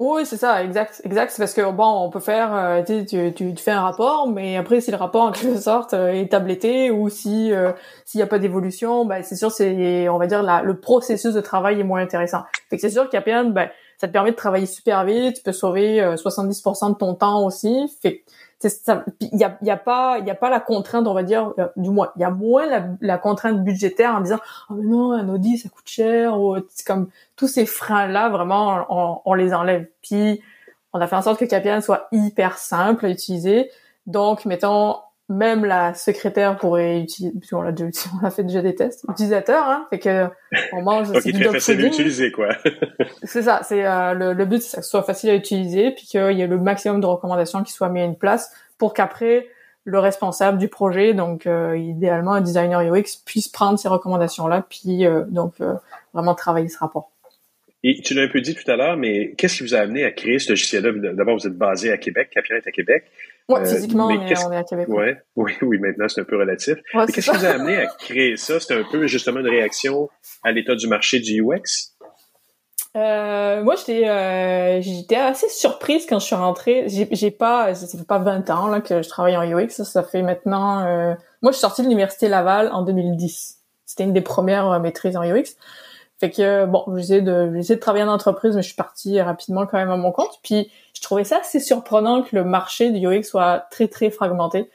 Oui, 0.00 0.24
c'est 0.24 0.36
ça, 0.36 0.62
exact, 0.62 1.00
exact. 1.04 1.32
C'est 1.32 1.42
parce 1.42 1.54
que 1.54 1.72
bon, 1.72 2.04
on 2.04 2.08
peut 2.08 2.20
faire, 2.20 2.54
euh, 2.54 2.82
tu, 2.84 3.04
tu, 3.04 3.34
tu, 3.34 3.56
fais 3.56 3.72
un 3.72 3.80
rapport, 3.80 4.28
mais 4.28 4.56
après 4.56 4.80
si 4.80 4.92
le 4.92 4.96
rapport 4.96 5.22
en 5.22 5.32
quelque 5.32 5.60
sorte 5.60 5.92
euh, 5.92 6.12
est 6.12 6.30
tabletté 6.30 6.92
ou 6.92 7.08
si 7.08 7.52
euh, 7.52 7.72
s'il 8.04 8.20
n'y 8.20 8.22
a 8.22 8.28
pas 8.28 8.38
d'évolution, 8.38 9.04
ben 9.06 9.24
c'est 9.24 9.34
sûr 9.34 9.50
c'est, 9.50 10.08
on 10.08 10.16
va 10.18 10.28
dire 10.28 10.44
la, 10.44 10.62
le 10.62 10.78
processus 10.78 11.34
de 11.34 11.40
travail 11.40 11.80
est 11.80 11.84
moins 11.84 12.00
intéressant. 12.00 12.44
Fait 12.70 12.76
que 12.76 12.82
c'est 12.82 12.90
sûr 12.90 13.10
qu'Appian, 13.10 13.46
ben 13.46 13.70
ça 13.96 14.06
te 14.06 14.12
permet 14.12 14.30
de 14.30 14.36
travailler 14.36 14.66
super 14.66 15.04
vite, 15.04 15.38
tu 15.38 15.42
peux 15.42 15.50
sauver 15.50 16.00
70% 16.00 16.92
de 16.92 16.94
ton 16.94 17.14
temps 17.14 17.44
aussi. 17.44 17.92
Fait 18.00 18.22
il 18.64 19.38
y 19.38 19.44
a, 19.44 19.76
pas 19.76 20.18
il 20.18 20.26
y 20.26 20.30
a 20.30 20.34
pas 20.34 20.50
la 20.50 20.58
contrainte 20.58 21.06
on 21.06 21.14
va 21.14 21.22
dire 21.22 21.52
euh, 21.58 21.68
du 21.76 21.90
moins. 21.90 22.10
Il 22.16 22.22
y 22.22 22.24
a 22.24 22.30
moins 22.30 22.66
la, 23.00 23.18
contrainte 23.18 23.62
budgétaire 23.62 24.14
en 24.14 24.20
disant 24.20 24.40
oh 24.70 24.74
mais 24.74 24.84
non 24.84 25.12
un 25.12 25.28
audit 25.28 25.58
ça 25.58 25.68
coûte 25.68 25.86
cher 25.86 26.38
ou 26.38 26.56
c'est 26.68 26.86
comme 26.86 27.08
tous 27.36 27.46
ces 27.46 27.66
freins 27.66 28.08
là 28.08 28.28
vraiment 28.28 28.84
on, 28.90 29.20
on, 29.24 29.34
les 29.34 29.54
enlève. 29.54 29.86
Puis 30.02 30.42
on 30.92 31.00
a 31.00 31.06
fait 31.06 31.16
en 31.16 31.22
sorte 31.22 31.38
que 31.38 31.44
Capian 31.44 31.80
soit 31.80 32.08
hyper 32.10 32.58
simple 32.58 33.06
à 33.06 33.10
utiliser. 33.10 33.70
Donc 34.06 34.44
mettons 34.44 34.96
même 35.28 35.64
la 35.66 35.92
secrétaire 35.92 36.56
pourrait 36.56 37.00
utiliser, 37.00 37.34
on 37.52 37.60
l'a 37.60 37.72
déjà, 37.72 37.90
on 38.22 38.24
a 38.24 38.30
fait 38.30 38.44
déjà 38.44 38.62
des 38.62 38.74
tests 38.74 39.04
utilisateurs, 39.08 39.64
hein, 39.64 39.86
fait 39.90 39.98
que 39.98 40.26
on 40.72 40.82
mange. 40.82 41.08
c'est 41.20 41.32
très 41.32 41.44
facile 41.44 41.84
à 41.84 41.86
utiliser, 41.86 42.32
quoi. 42.32 42.48
c'est 43.22 43.42
ça, 43.42 43.60
c'est 43.62 43.84
euh, 43.84 44.14
le, 44.14 44.32
le, 44.32 44.44
but, 44.46 44.62
c'est 44.62 44.78
que 44.78 44.82
ce 44.82 44.90
soit 44.90 45.02
facile 45.02 45.30
à 45.30 45.34
utiliser, 45.34 45.90
puis 45.90 46.06
qu'il 46.06 46.32
y 46.32 46.40
ait 46.40 46.46
le 46.46 46.58
maximum 46.58 47.00
de 47.00 47.06
recommandations 47.06 47.62
qui 47.62 47.72
soient 47.72 47.90
mis 47.90 48.00
à 48.00 48.04
une 48.04 48.16
place 48.16 48.52
pour 48.78 48.94
qu'après 48.94 49.48
le 49.84 49.98
responsable 49.98 50.58
du 50.58 50.68
projet, 50.68 51.14
donc 51.14 51.46
euh, 51.46 51.76
idéalement 51.76 52.32
un 52.32 52.40
designer 52.40 52.80
UX, 52.80 53.22
puisse 53.24 53.48
prendre 53.48 53.78
ces 53.78 53.88
recommandations-là, 53.88 54.66
puis 54.68 55.06
euh, 55.06 55.24
donc 55.28 55.54
vraiment 56.14 56.34
travailler 56.34 56.68
ce 56.68 56.78
rapport. 56.78 57.10
Et 57.84 58.00
tu 58.00 58.14
l'as 58.14 58.22
un 58.22 58.28
peu 58.28 58.40
dit 58.40 58.54
tout 58.54 58.68
à 58.70 58.76
l'heure, 58.76 58.96
mais 58.96 59.34
qu'est-ce 59.36 59.58
qui 59.58 59.62
vous 59.62 59.74
a 59.74 59.78
amené 59.78 60.04
à 60.04 60.10
créer 60.10 60.38
ce 60.40 60.50
logiciel-là? 60.50 61.12
D'abord, 61.12 61.38
vous 61.38 61.46
êtes 61.46 61.56
basé 61.56 61.92
à 61.92 61.96
Québec, 61.96 62.36
est 62.36 62.66
à 62.66 62.72
Québec. 62.72 63.04
Oui, 63.48 63.60
euh, 63.60 63.64
physiquement, 63.64 64.08
on 64.08 64.10
est, 64.10 64.44
on 64.44 64.52
est, 64.52 64.56
à 64.56 64.64
Québec. 64.64 64.88
Ouais, 64.88 65.16
oui, 65.36 65.52
oui, 65.62 65.78
maintenant, 65.78 66.06
c'est 66.08 66.20
un 66.20 66.24
peu 66.24 66.36
relatif. 66.36 66.76
mais 66.94 67.06
qu'est-ce 67.06 67.30
qui 67.30 67.36
vous 67.36 67.46
a 67.46 67.50
amené 67.50 67.76
à 67.78 67.86
créer 67.86 68.36
ça? 68.36 68.60
C'était 68.60 68.74
un 68.74 68.84
peu 68.90 69.06
justement 69.06 69.40
une 69.40 69.48
réaction 69.48 70.10
à 70.44 70.52
l'état 70.52 70.74
du 70.74 70.86
marché 70.86 71.18
du 71.18 71.42
UX? 71.42 71.94
Euh, 72.96 73.62
moi, 73.62 73.74
j'étais, 73.76 74.06
euh, 74.06 74.80
j'étais 74.82 75.16
assez 75.16 75.48
surprise 75.48 76.04
quand 76.06 76.18
je 76.18 76.26
suis 76.26 76.34
rentrée. 76.34 76.86
J'ai, 76.88 77.30
pas, 77.30 77.74
ça 77.74 77.98
fait 77.98 78.06
pas 78.06 78.18
20 78.18 78.50
ans 78.50 78.68
là 78.68 78.80
que 78.82 79.02
je 79.02 79.08
travaille 79.08 79.36
en 79.36 79.42
UX. 79.42 79.70
Ça, 79.70 79.84
ça 79.84 80.02
fait 80.02 80.22
maintenant. 80.22 80.84
Euh... 80.84 81.14
Moi, 81.40 81.52
je 81.52 81.56
suis 81.56 81.60
sortie 81.62 81.82
de 81.82 81.86
l'université 81.86 82.28
Laval 82.28 82.70
en 82.72 82.82
2010. 82.82 83.58
C'était 83.86 84.04
une 84.04 84.12
des 84.12 84.20
premières 84.20 84.78
maîtrises 84.80 85.16
en 85.16 85.22
UX. 85.22 85.56
Fait 86.20 86.30
que 86.30 86.66
bon, 86.66 86.84
j'essaie 86.96 87.22
de 87.22 87.52
j'essaie 87.54 87.76
de 87.76 87.80
travailler 87.80 88.04
en 88.04 88.12
entreprise, 88.12 88.56
mais 88.56 88.62
je 88.62 88.68
suis 88.68 88.76
partie 88.76 89.20
rapidement 89.20 89.66
quand 89.66 89.78
même 89.78 89.90
à 89.90 89.96
mon 89.96 90.10
compte. 90.10 90.40
Puis 90.42 90.70
je 90.94 91.00
trouvais 91.00 91.24
ça 91.24 91.38
assez 91.40 91.60
surprenant 91.60 92.22
que 92.22 92.34
le 92.34 92.44
marché 92.44 92.90
du 92.90 93.06
UX 93.06 93.22
soit 93.22 93.66
très 93.70 93.86
très 93.86 94.10
fragmenté, 94.10 94.68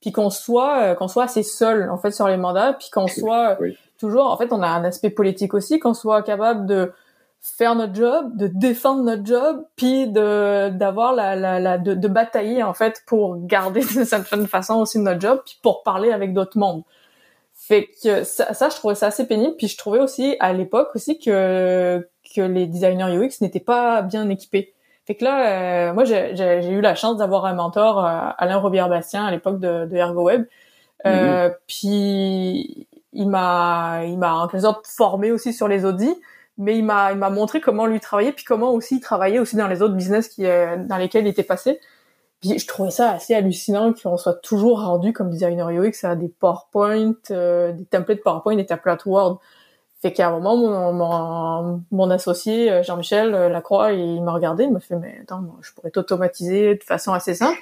puis 0.00 0.10
qu'on 0.10 0.30
soit 0.30 0.82
euh, 0.82 0.94
qu'on 0.94 1.06
soit 1.06 1.24
assez 1.24 1.44
seul 1.44 1.88
en 1.90 1.98
fait 1.98 2.10
sur 2.10 2.26
les 2.26 2.36
mandats, 2.36 2.72
puis 2.72 2.90
qu'on 2.90 3.06
soit 3.06 3.58
toujours 3.98 4.26
en 4.26 4.36
fait 4.36 4.52
on 4.52 4.60
a 4.60 4.66
un 4.66 4.82
aspect 4.84 5.10
politique 5.10 5.54
aussi, 5.54 5.78
qu'on 5.78 5.94
soit 5.94 6.22
capable 6.22 6.66
de 6.66 6.92
faire 7.40 7.76
notre 7.76 7.94
job, 7.94 8.36
de 8.36 8.48
défendre 8.48 9.04
notre 9.04 9.24
job, 9.24 9.64
puis 9.76 10.08
de 10.08 10.70
d'avoir 10.70 11.14
la, 11.14 11.36
la, 11.36 11.60
la 11.60 11.78
de, 11.78 11.94
de, 11.94 12.08
batailler 12.08 12.64
en 12.64 12.74
fait 12.74 13.02
pour 13.06 13.36
garder 13.46 13.80
d'une 13.92 14.04
certaine 14.04 14.48
façon 14.48 14.80
aussi 14.80 14.98
notre 14.98 15.20
job, 15.20 15.42
puis 15.44 15.58
pour 15.62 15.84
parler 15.84 16.10
avec 16.10 16.32
d'autres 16.32 16.58
mondes. 16.58 16.82
Fait 17.68 17.86
que 18.02 18.24
ça, 18.24 18.54
ça, 18.54 18.70
je 18.70 18.76
trouvais 18.76 18.94
ça 18.94 19.08
assez 19.08 19.26
pénible. 19.26 19.54
Puis 19.56 19.68
je 19.68 19.76
trouvais 19.76 19.98
aussi 19.98 20.36
à 20.40 20.54
l'époque 20.54 20.88
aussi 20.94 21.18
que 21.18 22.08
que 22.34 22.40
les 22.40 22.66
designers 22.66 23.14
UX 23.14 23.42
n'étaient 23.42 23.60
pas 23.60 24.00
bien 24.00 24.28
équipés. 24.30 24.74
Fait 25.06 25.14
que 25.14 25.24
là, 25.24 25.90
euh, 25.90 25.92
moi, 25.92 26.04
j'ai 26.04 26.70
eu 26.70 26.80
la 26.80 26.94
chance 26.94 27.18
d'avoir 27.18 27.44
un 27.44 27.54
mentor, 27.54 28.04
euh, 28.04 28.30
Alain 28.38 28.56
Robillard-Bastien, 28.56 29.24
à 29.24 29.30
l'époque 29.30 29.60
de, 29.60 29.84
de 29.84 29.96
ErgoWeb. 29.96 30.44
Euh, 31.06 31.48
mm-hmm. 31.48 31.54
Puis 31.66 32.88
il 33.12 33.28
m'a, 33.28 34.04
il 34.04 34.18
m'a 34.18 34.34
en 34.34 34.48
quelque 34.48 34.62
sorte 34.62 34.86
formé 34.86 35.30
aussi 35.30 35.52
sur 35.52 35.68
les 35.68 35.84
audits, 35.84 36.14
mais 36.56 36.76
il 36.78 36.84
m'a, 36.84 37.12
il 37.12 37.18
m'a 37.18 37.30
montré 37.30 37.60
comment 37.60 37.84
lui 37.84 38.00
travailler, 38.00 38.32
puis 38.32 38.44
comment 38.44 38.72
aussi 38.72 38.96
il 38.96 39.00
travaillait 39.00 39.38
aussi 39.38 39.56
dans 39.56 39.68
les 39.68 39.82
autres 39.82 39.94
business 39.94 40.28
qui, 40.28 40.42
dans 40.42 40.96
lesquels 40.98 41.26
il 41.26 41.30
était 41.30 41.42
passé. 41.42 41.80
Puis 42.40 42.58
je 42.58 42.66
trouvais 42.66 42.90
ça 42.90 43.10
assez 43.12 43.34
hallucinant 43.34 43.92
qu'on 43.92 44.16
soit 44.16 44.40
toujours 44.40 44.82
rendu 44.82 45.12
comme 45.12 45.30
designer 45.30 45.70
UX 45.70 46.04
à 46.04 46.14
des 46.14 46.28
PowerPoint, 46.28 47.14
euh, 47.30 47.72
des 47.72 47.84
templates 47.84 48.22
PowerPoint, 48.22 48.54
des 48.54 48.66
templates 48.66 49.06
Word. 49.06 49.40
Fait 50.00 50.12
qu'à 50.12 50.28
un 50.28 50.38
moment, 50.38 50.56
mon, 50.56 50.92
mon, 50.92 51.82
mon 51.90 52.10
associé 52.10 52.70
euh, 52.70 52.84
Jean-Michel 52.84 53.34
euh, 53.34 53.48
Lacroix, 53.48 53.92
il 53.92 54.22
m'a 54.22 54.32
regardé, 54.32 54.64
il 54.64 54.72
m'a 54.72 54.78
fait 54.78 54.94
mais 54.94 55.18
attends, 55.22 55.42
je 55.60 55.72
pourrais 55.72 55.90
t'automatiser 55.90 56.76
de 56.76 56.84
façon 56.84 57.12
assez 57.12 57.34
simple, 57.34 57.58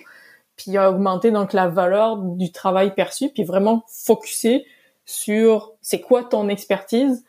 puis 0.56 0.78
augmenter 0.78 1.30
donc 1.30 1.54
la 1.54 1.68
valeur 1.68 2.18
du 2.18 2.52
travail 2.52 2.94
perçu, 2.94 3.30
puis 3.30 3.44
vraiment 3.44 3.84
focuser 3.88 4.66
sur 5.06 5.72
c'est 5.80 6.02
quoi 6.02 6.24
ton 6.24 6.48
expertise 6.50 7.24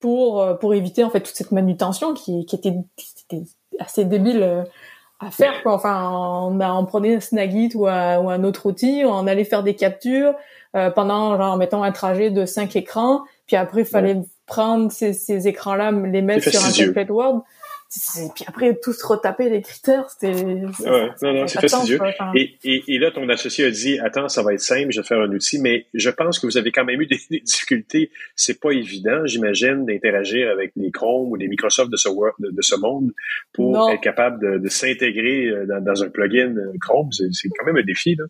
pour 0.00 0.58
pour 0.58 0.74
éviter 0.74 1.04
en 1.04 1.08
fait 1.08 1.20
toute 1.20 1.36
cette 1.36 1.52
manutention 1.52 2.12
qui, 2.12 2.44
qui 2.44 2.56
était, 2.56 2.74
qui 2.96 3.14
était 3.30 3.44
assez 3.78 4.04
débile 4.04 4.66
à 5.20 5.30
faire 5.30 5.62
quoi. 5.62 5.74
Enfin, 5.74 6.10
on, 6.12 6.60
on 6.60 6.84
prenait 6.84 7.16
un 7.16 7.20
Snagit 7.20 7.70
ou 7.74 7.86
un, 7.86 8.18
ou 8.18 8.30
un 8.30 8.44
autre 8.44 8.66
outil, 8.66 9.02
on 9.06 9.26
allait 9.26 9.44
faire 9.44 9.62
des 9.62 9.74
captures 9.74 10.34
euh, 10.74 10.90
pendant 10.90 11.36
genre 11.36 11.56
mettons 11.56 11.82
un 11.82 11.92
trajet 11.92 12.30
de 12.30 12.44
cinq 12.44 12.76
écrans, 12.76 13.22
puis 13.46 13.56
après 13.56 13.82
il 13.82 13.86
fallait 13.86 14.20
prendre 14.46 14.92
ces, 14.92 15.12
ces 15.12 15.48
écrans-là, 15.48 15.90
les 15.90 16.22
mettre 16.22 16.48
sur 16.48 16.64
un 16.64 16.70
template 16.70 17.10
Word. 17.10 17.42
Puis 18.34 18.44
après 18.48 18.78
tous 18.82 19.00
retaper 19.02 19.48
les 19.48 19.62
critères, 19.62 20.10
c'était. 20.10 20.34
Ouais, 20.44 21.10
non, 21.22 21.32
non, 21.32 21.46
c'est 21.46 21.60
fastidieux. 21.60 22.00
Et, 22.34 22.58
et, 22.64 22.84
et, 22.88 22.98
là, 22.98 23.10
ton 23.12 23.28
associé 23.28 23.64
a 23.64 23.70
dit, 23.70 23.98
attends, 24.00 24.28
ça 24.28 24.42
va 24.42 24.54
être 24.54 24.60
simple, 24.60 24.90
je 24.90 25.00
vais 25.00 25.06
faire 25.06 25.20
un 25.20 25.30
outil, 25.30 25.60
mais 25.60 25.86
je 25.94 26.10
pense 26.10 26.38
que 26.38 26.46
vous 26.46 26.58
avez 26.58 26.72
quand 26.72 26.84
même 26.84 27.00
eu 27.00 27.06
des, 27.06 27.18
difficultés. 27.40 28.10
C'est 28.34 28.60
pas 28.60 28.72
évident, 28.72 29.24
j'imagine, 29.24 29.86
d'interagir 29.86 30.50
avec 30.50 30.72
les 30.76 30.90
Chrome 30.90 31.30
ou 31.30 31.36
les 31.36 31.48
Microsoft 31.48 31.90
de 31.90 31.96
ce, 31.96 32.08
de, 32.08 32.50
de 32.50 32.62
ce 32.62 32.74
monde 32.76 33.12
pour 33.52 33.90
être 33.90 34.00
capable 34.00 34.40
de, 34.40 34.58
de 34.58 34.68
s'intégrer 34.68 35.46
euh, 35.46 35.66
dans, 35.66 35.82
dans, 35.82 36.02
un 36.02 36.08
plugin 36.08 36.56
euh, 36.56 36.72
Chrome. 36.80 37.10
C'est 37.12 37.48
quand 37.56 37.66
même 37.66 37.76
un 37.76 37.84
défi, 37.84 38.16
là. 38.16 38.24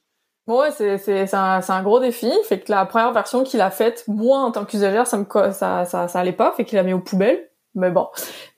Ouais, 0.47 0.71
c'est 0.71 0.99
c'est 0.99 1.35
un, 1.35 1.61
un 1.67 1.83
gros 1.83 1.99
défi. 1.99 2.31
Fait 2.45 2.61
que 2.61 2.71
la 2.71 2.87
première 2.87 3.13
version 3.13 3.43
qu'il 3.43 3.61
a 3.61 3.73
faite, 3.73 4.05
moi 4.07 4.39
en 4.39 4.53
tant 4.53 4.65
qu'usager, 4.65 5.05
ça 5.05 5.19
me 5.19 5.25
ça, 5.53 5.85
ça 5.85 6.07
ça 6.07 6.21
allait 6.21 6.31
pas, 6.33 6.53
fait 6.57 6.65
qu'il 6.65 6.79
a 6.79 6.85
mis 6.85 6.93
aux 6.93 7.01
poubelles 7.01 7.46
mais 7.77 7.91
bon. 7.91 8.09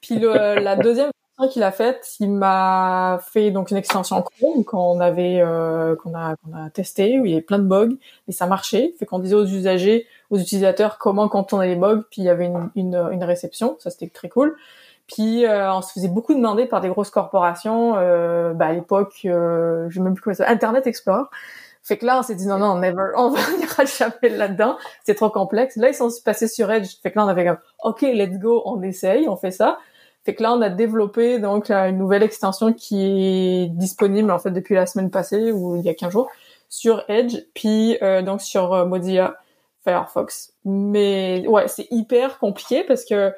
Puis 0.01 0.19
le, 0.19 0.33
la 0.63 0.77
deuxième 0.77 1.11
qu'il 1.53 1.63
a 1.63 1.71
faite, 1.71 2.17
il 2.19 2.33
m'a 2.33 3.21
fait 3.31 3.53
donc 3.53 3.71
une 3.71 3.77
extension 3.77 4.21
Chrome 4.23 4.65
qu'on 4.65 4.99
avait 4.99 5.41
euh, 5.41 5.95
qu'on 5.95 6.13
a 6.13 6.35
qu'on 6.37 6.57
a 6.57 6.69
testé 6.71 7.21
où 7.21 7.27
il 7.27 7.31
y 7.31 7.35
avait 7.35 7.43
plein 7.43 7.61
de 7.61 7.67
bugs 7.67 7.97
et 8.27 8.33
ça 8.33 8.47
marchait. 8.47 8.95
Fait 8.99 9.07
qu'on 9.07 9.21
disait 9.21 9.37
aux 9.37 9.47
usagers, 9.47 10.07
aux 10.31 10.39
utilisateurs 10.39 10.99
comment 10.99 11.29
contourner 11.29 11.69
les 11.69 11.77
bugs, 11.77 12.03
puis 12.11 12.23
il 12.23 12.25
y 12.25 12.29
avait 12.29 12.47
une 12.47 12.71
une, 12.75 12.97
une 13.13 13.23
réception, 13.23 13.77
ça 13.79 13.91
c'était 13.91 14.09
très 14.09 14.29
cool. 14.29 14.57
Puis 15.09 15.47
euh, 15.47 15.73
on 15.73 15.81
se 15.81 15.93
faisait 15.93 16.09
beaucoup 16.09 16.35
demander 16.35 16.67
par 16.67 16.81
des 16.81 16.89
grosses 16.89 17.11
corporations. 17.11 17.95
Euh, 17.97 18.53
bah, 18.53 18.67
à 18.67 18.73
l'époque, 18.73 19.21
euh, 19.25 19.87
je 19.89 19.95
sais 19.95 20.01
même 20.01 20.15
plus 20.15 20.23
comment 20.23 20.37
ça, 20.37 20.49
Internet 20.49 20.87
Explorer. 20.87 21.25
Fait 21.89 21.97
que 21.97 22.05
là, 22.05 22.19
on 22.19 22.23
s'est 22.23 22.35
dit 22.35 22.47
non, 22.47 22.59
non, 22.59 22.77
never, 22.77 23.13
on 23.17 23.31
n'ira 23.31 23.85
jamais 23.87 24.37
là-dedans. 24.37 24.77
C'est 25.05 25.15
trop 25.15 25.31
complexe. 25.31 25.77
Là, 25.77 25.89
ils 25.89 25.95
sont 25.95 26.11
passés 26.23 26.47
sur 26.47 26.71
Edge. 26.71 26.97
Fait 27.03 27.11
que 27.11 27.19
là, 27.19 27.25
on 27.25 27.29
avait 27.29 27.47
comme, 27.47 27.59
OK, 27.83 28.03
let's 28.03 28.39
go, 28.39 28.63
on 28.67 28.83
essaye, 28.83 29.27
on 29.27 29.37
fait 29.37 29.51
ça. 29.51 29.79
Fait 30.25 30.35
que 30.35 30.43
là, 30.43 30.53
on 30.53 30.61
a 30.61 30.69
développé 30.69 31.39
donc 31.39 31.71
une 31.71 31.97
nouvelle 31.97 32.23
extension 32.23 32.75
qui 32.75 33.03
est 33.03 33.69
disponible 33.69 34.31
en 34.31 34.39
fait 34.39 34.51
depuis 34.51 34.75
la 34.75 34.85
semaine 34.85 35.11
passée 35.11 35.53
ou 35.53 35.77
il 35.77 35.83
y 35.83 35.89
a 35.89 35.95
15 35.95 36.13
jours 36.13 36.29
sur 36.69 37.03
Edge, 37.09 37.39
puis 37.55 37.97
euh, 38.03 38.21
donc 38.21 38.43
sur 38.43 38.75
euh, 38.75 38.85
Mozilla 38.85 39.37
Firefox. 39.85 40.53
Mais 40.67 41.47
ouais, 41.49 41.67
c'est 41.69 41.87
hyper 41.91 42.39
compliqué 42.39 42.85
parce 42.85 43.07
que 43.07 43.33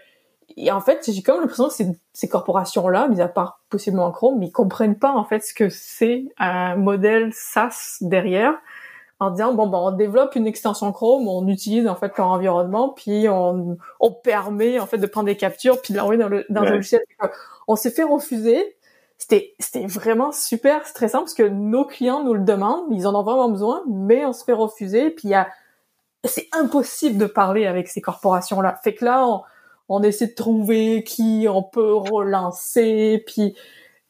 et 0.57 0.71
en 0.71 0.80
fait, 0.80 1.11
j'ai 1.11 1.23
comme 1.23 1.40
l'impression 1.40 1.69
que 1.69 1.75
ces, 1.75 1.88
ces 2.12 2.28
corporations-là, 2.28 3.09
mis 3.09 3.21
à 3.21 3.28
part 3.28 3.61
possiblement 3.69 4.11
Chrome, 4.11 4.42
ils 4.42 4.52
comprennent 4.52 4.99
pas 4.99 5.12
en 5.12 5.25
fait 5.25 5.40
ce 5.40 5.54
que 5.54 5.69
c'est 5.69 6.25
un 6.38 6.76
modèle 6.76 7.30
SaaS 7.33 7.99
derrière, 8.00 8.54
en 9.19 9.30
disant 9.30 9.54
bon 9.54 9.66
ben 9.66 9.78
on 9.78 9.90
développe 9.92 10.35
une 10.35 10.47
extension 10.47 10.90
Chrome, 10.92 11.28
on 11.28 11.47
utilise 11.49 11.87
en 11.87 11.95
fait 11.95 12.16
leur 12.16 12.28
environnement, 12.28 12.90
puis 12.90 13.28
on, 13.28 13.76
on 14.00 14.12
permet 14.12 14.80
en 14.80 14.87
fait 14.87 14.99
de 14.99 15.07
prendre 15.07 15.26
des 15.26 15.37
captures 15.37 15.80
puis 15.80 15.92
de 15.92 15.99
l'envoyer 15.99 16.21
dans, 16.21 16.28
le, 16.28 16.47
dans 16.49 16.62
un 16.62 16.71
logiciel. 16.71 17.02
On 17.69 17.76
s'est 17.76 17.90
fait 17.90 18.04
refuser. 18.04 18.76
C'était 19.19 19.54
c'était 19.59 19.87
vraiment 19.87 20.33
super 20.33 20.87
stressant 20.87 21.19
parce 21.19 21.35
que 21.35 21.42
nos 21.42 21.85
clients 21.85 22.25
nous 22.25 22.33
le 22.33 22.40
demandent, 22.40 22.87
ils 22.90 23.07
en 23.07 23.14
ont 23.14 23.23
vraiment 23.23 23.50
besoin, 23.50 23.83
mais 23.87 24.25
on 24.25 24.33
se 24.33 24.45
fait 24.45 24.54
refuser. 24.54 25.11
Puis 25.11 25.28
il 25.28 25.30
y 25.33 25.35
a 25.35 25.49
c'est 26.25 26.49
impossible 26.52 27.19
de 27.19 27.26
parler 27.26 27.66
avec 27.66 27.88
ces 27.88 28.00
corporations-là. 28.00 28.78
Fait 28.83 28.95
que 28.95 29.04
là, 29.04 29.26
on, 29.26 29.42
on 29.90 30.02
essaie 30.02 30.28
de 30.28 30.35
trouver 30.35 31.02
qui 31.04 31.47
on 31.49 31.62
peut 31.62 31.92
relancer, 31.92 33.23
puis 33.26 33.54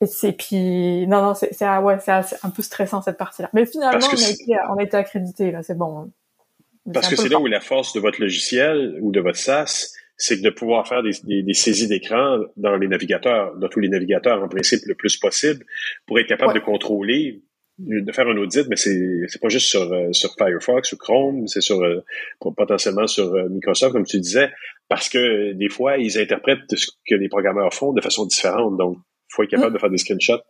et 0.02 0.06
c'est 0.06 0.32
puis 0.32 1.06
non 1.08 1.22
non 1.22 1.34
c'est 1.34 1.50
ah 1.62 1.82
ouais 1.82 1.98
c'est 2.00 2.12
un 2.12 2.50
peu 2.50 2.62
stressant 2.62 3.02
cette 3.02 3.16
partie-là. 3.16 3.50
Mais 3.54 3.66
finalement 3.66 4.06
on 4.06 4.16
a, 4.16 4.30
été, 4.30 4.56
on 4.70 4.76
a 4.76 4.82
été 4.82 4.96
accrédité 4.96 5.50
là, 5.50 5.62
c'est 5.62 5.76
bon. 5.76 6.12
Parce 6.92 7.08
que 7.08 7.16
c'est 7.16 7.28
là 7.28 7.40
où 7.40 7.46
la 7.46 7.60
force 7.60 7.92
de 7.94 8.00
votre 8.00 8.20
logiciel 8.20 8.98
ou 9.00 9.10
de 9.10 9.20
votre 9.20 9.38
SaaS, 9.38 9.92
c'est 10.16 10.40
de 10.40 10.50
pouvoir 10.50 10.86
faire 10.86 11.02
des, 11.02 11.12
des, 11.24 11.42
des 11.42 11.54
saisies 11.54 11.88
d'écran 11.88 12.38
dans 12.56 12.76
les 12.76 12.88
navigateurs, 12.88 13.56
dans 13.56 13.68
tous 13.68 13.80
les 13.80 13.88
navigateurs 13.88 14.42
en 14.42 14.48
principe 14.48 14.80
le 14.86 14.94
plus 14.94 15.16
possible, 15.16 15.64
pour 16.06 16.18
être 16.18 16.26
capable 16.26 16.54
de 16.54 16.60
contrôler 16.60 17.42
de 17.86 18.12
faire 18.12 18.28
un 18.28 18.36
audit, 18.36 18.66
mais 18.68 18.76
c'est 18.76 19.22
c'est 19.28 19.40
pas 19.40 19.48
juste 19.48 19.66
sur 19.66 19.92
euh, 19.92 20.12
sur 20.12 20.34
Firefox 20.36 20.92
ou 20.92 20.96
Chrome, 20.96 21.46
c'est 21.46 21.60
sur 21.60 21.82
euh, 21.82 22.04
potentiellement 22.56 23.06
sur 23.06 23.34
euh, 23.34 23.48
Microsoft 23.48 23.92
comme 23.92 24.04
tu 24.04 24.18
disais, 24.20 24.50
parce 24.88 25.08
que 25.08 25.52
des 25.52 25.68
fois 25.68 25.96
ils 25.96 26.18
interprètent 26.18 26.60
ce 26.74 26.86
que 27.08 27.14
les 27.14 27.28
programmeurs 27.28 27.72
font 27.72 27.92
de 27.92 28.00
façon 28.00 28.26
différente, 28.26 28.76
donc 28.76 28.98
faut 29.28 29.42
être 29.42 29.50
capable 29.50 29.74
de 29.74 29.78
faire 29.78 29.90
des 29.90 29.98
screenshots 29.98 30.42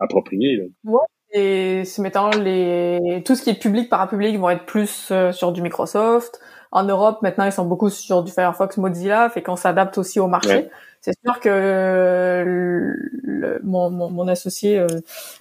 appropriés. 0.00 0.56
Là. 0.56 0.64
Ouais. 0.84 1.06
Et 1.34 1.84
se 1.84 2.02
mettant 2.02 2.30
les 2.30 3.22
tout 3.24 3.34
ce 3.34 3.42
qui 3.42 3.50
est 3.50 3.58
public 3.58 3.88
parapublic 3.88 4.36
vont 4.36 4.50
être 4.50 4.66
plus 4.66 5.12
sur 5.32 5.52
du 5.52 5.62
Microsoft. 5.62 6.40
En 6.72 6.84
Europe 6.84 7.22
maintenant 7.22 7.44
ils 7.44 7.52
sont 7.52 7.64
beaucoup 7.64 7.90
sur 7.90 8.22
du 8.24 8.32
Firefox 8.32 8.76
Mozilla, 8.78 9.28
fait 9.30 9.42
qu'on 9.42 9.56
s'adapte 9.56 9.98
aussi 9.98 10.18
au 10.18 10.26
marché. 10.26 10.70
C'est 11.02 11.18
sûr 11.24 11.40
que 11.40 12.44
le, 12.46 13.60
mon, 13.64 13.90
mon, 13.90 14.08
mon, 14.08 14.28
associé, 14.28 14.78
euh, 14.78 14.86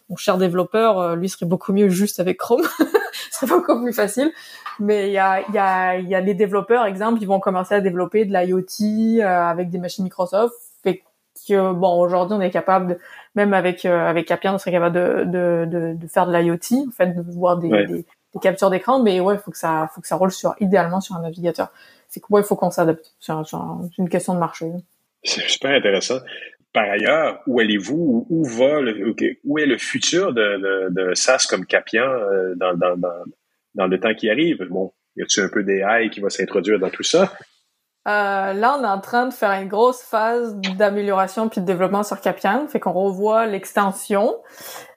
mon 0.09 0.15
cher 0.15 0.39
développeur, 0.39 0.97
euh, 0.97 1.15
lui 1.15 1.29
serait 1.29 1.45
beaucoup 1.45 1.71
mieux 1.71 1.87
juste 1.87 2.19
avec 2.19 2.37
Chrome. 2.37 2.63
Ce 3.31 3.45
serait 3.45 3.59
beaucoup 3.59 3.79
plus 3.79 3.93
facile. 3.93 4.31
Mais 4.79 5.09
il 5.09 5.13
y 5.13 5.19
a, 5.19 5.41
y, 5.51 5.57
a, 5.59 5.99
y 5.99 6.15
a 6.15 6.19
les 6.19 6.33
développeurs, 6.33 6.85
exemple, 6.85 7.21
ils 7.21 7.27
vont 7.27 7.39
commencer 7.39 7.75
à 7.75 7.79
développer 7.79 8.25
de 8.25 8.33
l'IoT 8.33 9.21
euh, 9.23 9.27
avec 9.27 9.69
des 9.69 9.77
machines 9.77 10.03
Microsoft. 10.03 10.55
Fait 10.83 11.03
que 11.47 11.73
bon, 11.73 11.99
aujourd'hui, 11.99 12.35
on 12.35 12.41
est 12.41 12.49
capable, 12.49 12.87
de, 12.87 12.99
même 13.35 13.53
avec 13.53 13.85
avec 13.85 14.31
Appian, 14.31 14.55
on 14.55 14.57
serait 14.57 14.71
capable 14.71 14.95
de, 14.95 15.23
de, 15.25 15.65
de, 15.69 15.93
de 15.93 16.07
faire 16.07 16.25
de 16.25 16.35
l'IoT, 16.35 16.87
en 16.87 16.91
fait, 16.91 17.13
de 17.13 17.21
voir 17.33 17.57
des, 17.57 17.69
des, 17.85 18.05
des 18.33 18.39
captures 18.39 18.69
d'écran. 18.69 19.01
Mais 19.01 19.19
ouais, 19.19 19.35
il 19.35 19.39
faut 19.39 19.51
que 19.51 19.57
ça, 19.57 19.89
faut 19.93 20.01
que 20.01 20.07
ça 20.07 20.15
roule 20.15 20.31
sur 20.31 20.55
idéalement 20.59 21.01
sur 21.01 21.15
un 21.15 21.21
navigateur. 21.21 21.71
C'est 22.07 22.19
quoi 22.19 22.39
ouais, 22.39 22.45
il 22.45 22.47
faut 22.47 22.55
qu'on 22.55 22.71
s'adapte. 22.71 23.13
C'est 23.19 23.33
une 23.97 24.09
question 24.09 24.33
de 24.33 24.39
marché. 24.39 24.71
C'est 25.23 25.47
super 25.47 25.71
intéressant. 25.71 26.19
Par 26.73 26.83
ailleurs, 26.83 27.41
où 27.47 27.59
allez-vous? 27.59 28.27
Où 28.29 28.45
va 28.45 28.79
le, 28.79 29.13
où 29.43 29.59
est 29.59 29.65
le 29.65 29.77
futur 29.77 30.33
de, 30.33 30.57
de, 30.57 31.09
de 31.09 31.13
SaaS 31.13 31.45
comme 31.49 31.65
Capian 31.65 32.03
euh, 32.03 32.55
dans, 32.55 32.73
dans, 32.75 32.97
dans, 32.97 33.23
dans, 33.75 33.87
le 33.87 33.99
temps 33.99 34.13
qui 34.13 34.29
arrive? 34.29 34.63
Bon, 34.69 34.93
y 35.17 35.21
a-t-il 35.21 35.43
un 35.43 35.49
peu 35.49 35.63
d'AI 35.63 36.09
qui 36.09 36.21
va 36.21 36.29
s'introduire 36.29 36.79
dans 36.79 36.89
tout 36.89 37.03
ça? 37.03 37.33
Euh, 38.07 38.53
là, 38.53 38.77
on 38.79 38.83
est 38.83 38.87
en 38.87 38.99
train 38.99 39.27
de 39.27 39.33
faire 39.33 39.51
une 39.61 39.67
grosse 39.67 40.01
phase 40.01 40.55
d'amélioration 40.77 41.49
puis 41.49 41.61
de 41.61 41.65
développement 41.65 42.03
sur 42.03 42.19
Capian, 42.19 42.67
fait 42.67 42.79
qu'on 42.79 42.93
revoit 42.93 43.45
l'extension 43.45 44.35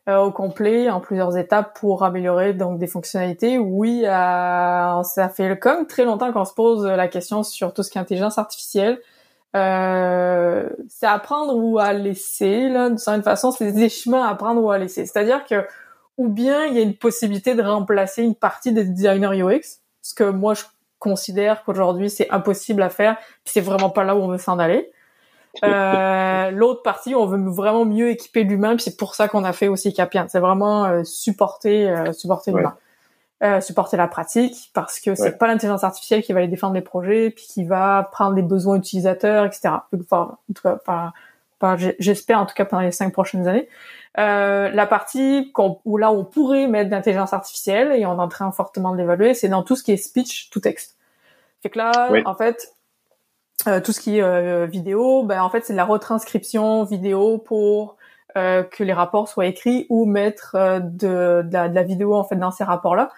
au 0.06 0.30
complet 0.30 0.90
en 0.90 1.00
plusieurs 1.00 1.37
étapes 1.37 1.78
pour 1.78 2.04
améliorer 2.04 2.52
donc 2.52 2.78
des 2.78 2.87
fonctionnalités. 2.87 3.58
Oui, 3.58 4.02
euh, 4.04 5.02
ça 5.02 5.28
fait 5.28 5.58
comme 5.58 5.87
très 5.87 6.04
longtemps 6.04 6.32
qu'on 6.32 6.44
se 6.44 6.52
pose 6.52 6.84
la 6.84 7.08
question 7.08 7.42
sur 7.42 7.73
tout 7.73 7.82
ce 7.82 7.90
qui 7.90 7.99
est 7.99 8.00
intelligence 8.00 8.37
artificielle. 8.37 9.00
Euh, 9.56 10.68
c'est 10.88 11.06
apprendre 11.06 11.56
ou 11.56 11.78
à 11.78 11.92
laisser, 11.92 12.68
là, 12.68 12.88
d'une 12.88 12.99
certaine 12.99 13.23
façon, 13.23 13.50
c'est 13.50 13.73
des 13.73 13.88
chemins 13.88 14.26
à 14.26 14.30
apprendre 14.30 14.62
ou 14.62 14.70
à 14.70 14.78
laisser. 14.78 15.06
C'est-à-dire 15.06 15.44
que, 15.44 15.66
ou 16.18 16.28
bien 16.28 16.66
il 16.66 16.75
y 16.75 16.78
a 16.78 16.82
une 16.82 16.96
possibilité 16.96 17.54
de 17.54 17.62
remplacer 17.62 18.23
une 18.23 18.34
partie 18.34 18.73
des 18.73 18.84
designers 18.84 19.42
UX, 19.42 19.80
ce 20.02 20.14
que 20.14 20.25
moi 20.25 20.54
je 20.54 20.64
considère 20.99 21.64
qu'aujourd'hui 21.64 22.11
c'est 22.11 22.30
impossible 22.30 22.82
à 22.82 22.90
faire, 22.90 23.16
puis 23.44 23.52
c'est 23.52 23.61
vraiment 23.61 23.90
pas 23.90 24.04
là 24.04 24.16
où 24.16 24.20
on 24.20 24.28
veut 24.28 24.38
s'en 24.38 24.58
aller. 24.58 24.90
Euh, 25.62 26.50
L'autre 26.50 26.82
partie, 26.82 27.14
on 27.14 27.26
veut 27.26 27.38
vraiment 27.50 27.84
mieux 27.84 28.11
équiper 28.11 28.42
l'humain, 28.44 28.76
puis 28.76 28.84
c'est 28.84 28.96
pour 28.96 29.14
ça 29.14 29.28
qu'on 29.28 29.44
a 29.44 29.52
fait 29.52 29.68
aussi 29.68 29.92
Capian. 29.92 30.26
C'est 30.28 30.40
vraiment 30.40 30.84
euh, 30.84 31.04
supporter, 31.04 31.88
euh, 31.88 32.12
supporter 32.12 32.50
l'humain. 32.50 32.76
Euh, 33.42 33.61
supporter 33.61 33.96
la 33.99 34.06
pratique 34.06 34.70
parce 34.73 35.00
que 35.00 35.14
c'est 35.16 35.37
pas 35.37 35.49
l'intelligence 35.49 35.84
artificielle 35.84 36.23
qui 36.23 36.32
va 36.32 36.38
aller 36.38 36.49
défendre 36.49 36.73
les 36.73 36.80
projets 36.80 37.30
puis 37.30 37.44
qui 37.44 37.64
va 37.64 38.08
prendre 38.11 38.34
les 38.37 38.42
besoins 38.42 38.76
utilisateurs 38.76 39.44
etc 39.44 39.70
enfin, 39.92 40.38
en 40.49 40.52
tout 40.54 40.62
cas 40.62 40.76
pas, 40.76 41.12
pas 41.58 41.76
j'espère 41.99 42.38
en 42.38 42.46
tout 42.46 42.54
cas 42.54 42.64
pendant 42.64 42.82
les 42.82 42.92
cinq 42.92 43.12
prochaines 43.12 43.46
années. 43.46 43.68
Euh, 44.18 44.70
la 44.70 44.87
partie 44.87 45.52
où 45.84 45.99
là 45.99 46.12
on 46.12 46.25
pourrait 46.25 46.68
mettre 46.68 46.88
d'intelligence 46.88 47.34
artificielle 47.34 47.92
et 47.92 48.06
on 48.06 48.16
est 48.16 48.23
en 48.23 48.28
train 48.28 48.50
fortement 48.50 48.92
de 48.92 48.99
l'évaluer 48.99 49.34
c'est 49.34 49.49
dans 49.49 49.64
tout 49.64 49.75
ce 49.76 49.82
qui 49.82 49.92
est 49.92 49.99
speech 49.99 50.49
to 50.50 50.61
text. 50.61 50.96
Fait 51.61 51.70
que 51.70 51.78
là 51.78 52.11
en 52.25 52.34
fait 52.34 52.73
euh, 53.66 53.80
tout 53.80 53.92
ce 53.92 54.00
qui 54.00 54.18
est 54.18 54.23
euh, 54.23 54.66
vidéo 54.66 55.23
ben 55.23 55.40
en 55.42 55.49
fait 55.49 55.64
c'est 55.64 55.73
de 55.73 55.76
la 55.78 55.84
retranscription 55.84 56.84
vidéo 56.84 57.38
pour 57.38 57.96
euh, 58.37 58.64
que 58.64 58.82
les 58.82 58.92
rapports 58.92 59.28
soient 59.28 59.46
écrits 59.46 59.87
ou 59.90 60.06
mettre 60.06 60.56
euh, 60.56 60.80
de, 60.80 61.42
de, 61.44 61.52
la, 61.52 61.82
vidéo 61.84 62.16
en 62.16 62.25
fait 62.25 62.34
dans 62.34 62.50
ces 62.50 62.64
rapports-là 62.64 63.12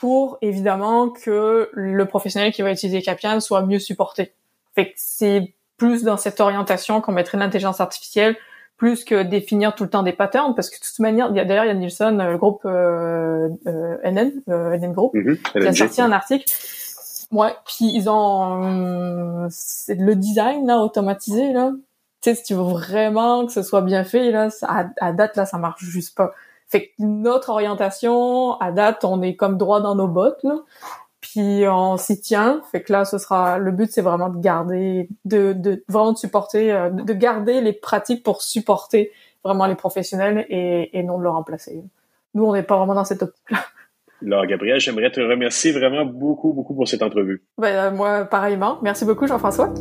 pour 0.00 0.38
évidemment 0.42 1.08
que 1.08 1.70
le 1.72 2.04
professionnel 2.06 2.52
qui 2.52 2.62
va 2.62 2.72
utiliser 2.72 3.00
Capian 3.00 3.38
soit 3.38 3.62
mieux 3.62 3.78
supporté. 3.78 4.32
Fait 4.74 4.86
que 4.86 4.94
c'est 4.96 5.54
plus 5.76 6.02
dans 6.02 6.16
cette 6.16 6.40
orientation 6.40 7.00
qu'on 7.00 7.12
mettrait 7.12 7.38
l'intelligence 7.38 7.80
artificielle 7.80 8.36
plus 8.76 9.04
que 9.04 9.22
définir 9.22 9.74
tout 9.76 9.84
le 9.84 9.90
temps 9.90 10.02
des 10.02 10.12
patterns 10.12 10.54
parce 10.56 10.68
que 10.68 10.76
de 10.76 10.84
toute 10.84 10.98
manière 10.98 11.28
il 11.30 11.36
y 11.36 11.40
a 11.40 11.44
d'ailleurs 11.44 11.64
il 11.64 11.68
y 11.68 11.70
a 11.70 11.74
Nielsen 11.74 12.18
le 12.28 12.36
groupe 12.36 12.62
euh, 12.64 13.48
euh, 13.66 13.96
NN 14.04 14.32
euh, 14.48 14.76
NN 14.76 14.92
Group 14.92 15.14
mhm, 15.14 15.38
qui 15.38 15.66
a 15.66 15.72
sorti 15.72 16.02
un 16.02 16.10
article 16.10 16.44
Ouais, 17.32 17.54
puis 17.64 17.90
ils 17.92 18.08
ont 18.08 18.64
euh, 18.64 19.48
le 19.88 20.14
design 20.14 20.66
là 20.66 20.78
automatisé 20.78 21.52
là. 21.52 21.72
Tu 22.22 22.30
sais 22.30 22.36
si 22.36 22.42
tu 22.44 22.54
veux 22.54 22.62
vraiment 22.62 23.46
que 23.46 23.52
ce 23.52 23.62
soit 23.62 23.82
bien 23.82 24.04
fait 24.04 24.30
là, 24.30 24.48
à, 24.62 24.86
à, 25.00 25.12
date 25.12 25.36
là 25.36 25.44
ça 25.44 25.58
marche 25.58 25.82
juste 25.84 26.16
pas. 26.16 26.32
Fait 26.68 26.88
que 26.88 26.92
notre 26.98 27.50
orientation 27.50 28.54
à 28.60 28.72
date, 28.72 29.04
on 29.04 29.22
est 29.22 29.36
comme 29.36 29.56
droit 29.58 29.80
dans 29.80 29.94
nos 29.96 30.08
bottes 30.08 30.42
là. 30.44 30.58
Puis 31.20 31.66
on 31.68 31.96
s'y 31.96 32.20
tient, 32.20 32.62
fait 32.70 32.82
que 32.82 32.92
là 32.92 33.04
ce 33.04 33.18
sera 33.18 33.58
le 33.58 33.72
but 33.72 33.90
c'est 33.90 34.02
vraiment 34.02 34.28
de 34.28 34.38
garder 34.40 35.08
de, 35.24 35.52
de 35.52 35.84
vraiment 35.88 36.12
de 36.12 36.18
supporter 36.18 36.72
euh, 36.72 36.90
de 36.90 37.12
garder 37.12 37.60
les 37.60 37.72
pratiques 37.72 38.22
pour 38.22 38.42
supporter 38.42 39.10
vraiment 39.42 39.66
les 39.66 39.74
professionnels 39.74 40.46
et, 40.48 40.96
et 40.96 41.02
non 41.02 41.18
de 41.18 41.24
le 41.24 41.30
remplacer. 41.30 41.82
Nous 42.34 42.44
on 42.44 42.52
n'est 42.52 42.62
pas 42.62 42.76
vraiment 42.76 42.94
dans 42.94 43.04
cette 43.04 43.22
optique 43.22 43.50
là. 43.50 43.58
Alors, 44.24 44.46
Gabriel, 44.46 44.80
j'aimerais 44.80 45.10
te 45.10 45.20
remercier 45.20 45.72
vraiment 45.72 46.04
beaucoup, 46.04 46.52
beaucoup 46.52 46.74
pour 46.74 46.88
cette 46.88 47.02
entrevue. 47.02 47.42
Ben, 47.58 47.74
euh, 47.74 47.90
moi, 47.90 48.24
pareillement. 48.24 48.78
Merci 48.82 49.04
beaucoup, 49.04 49.26
Jean-François. 49.26 49.72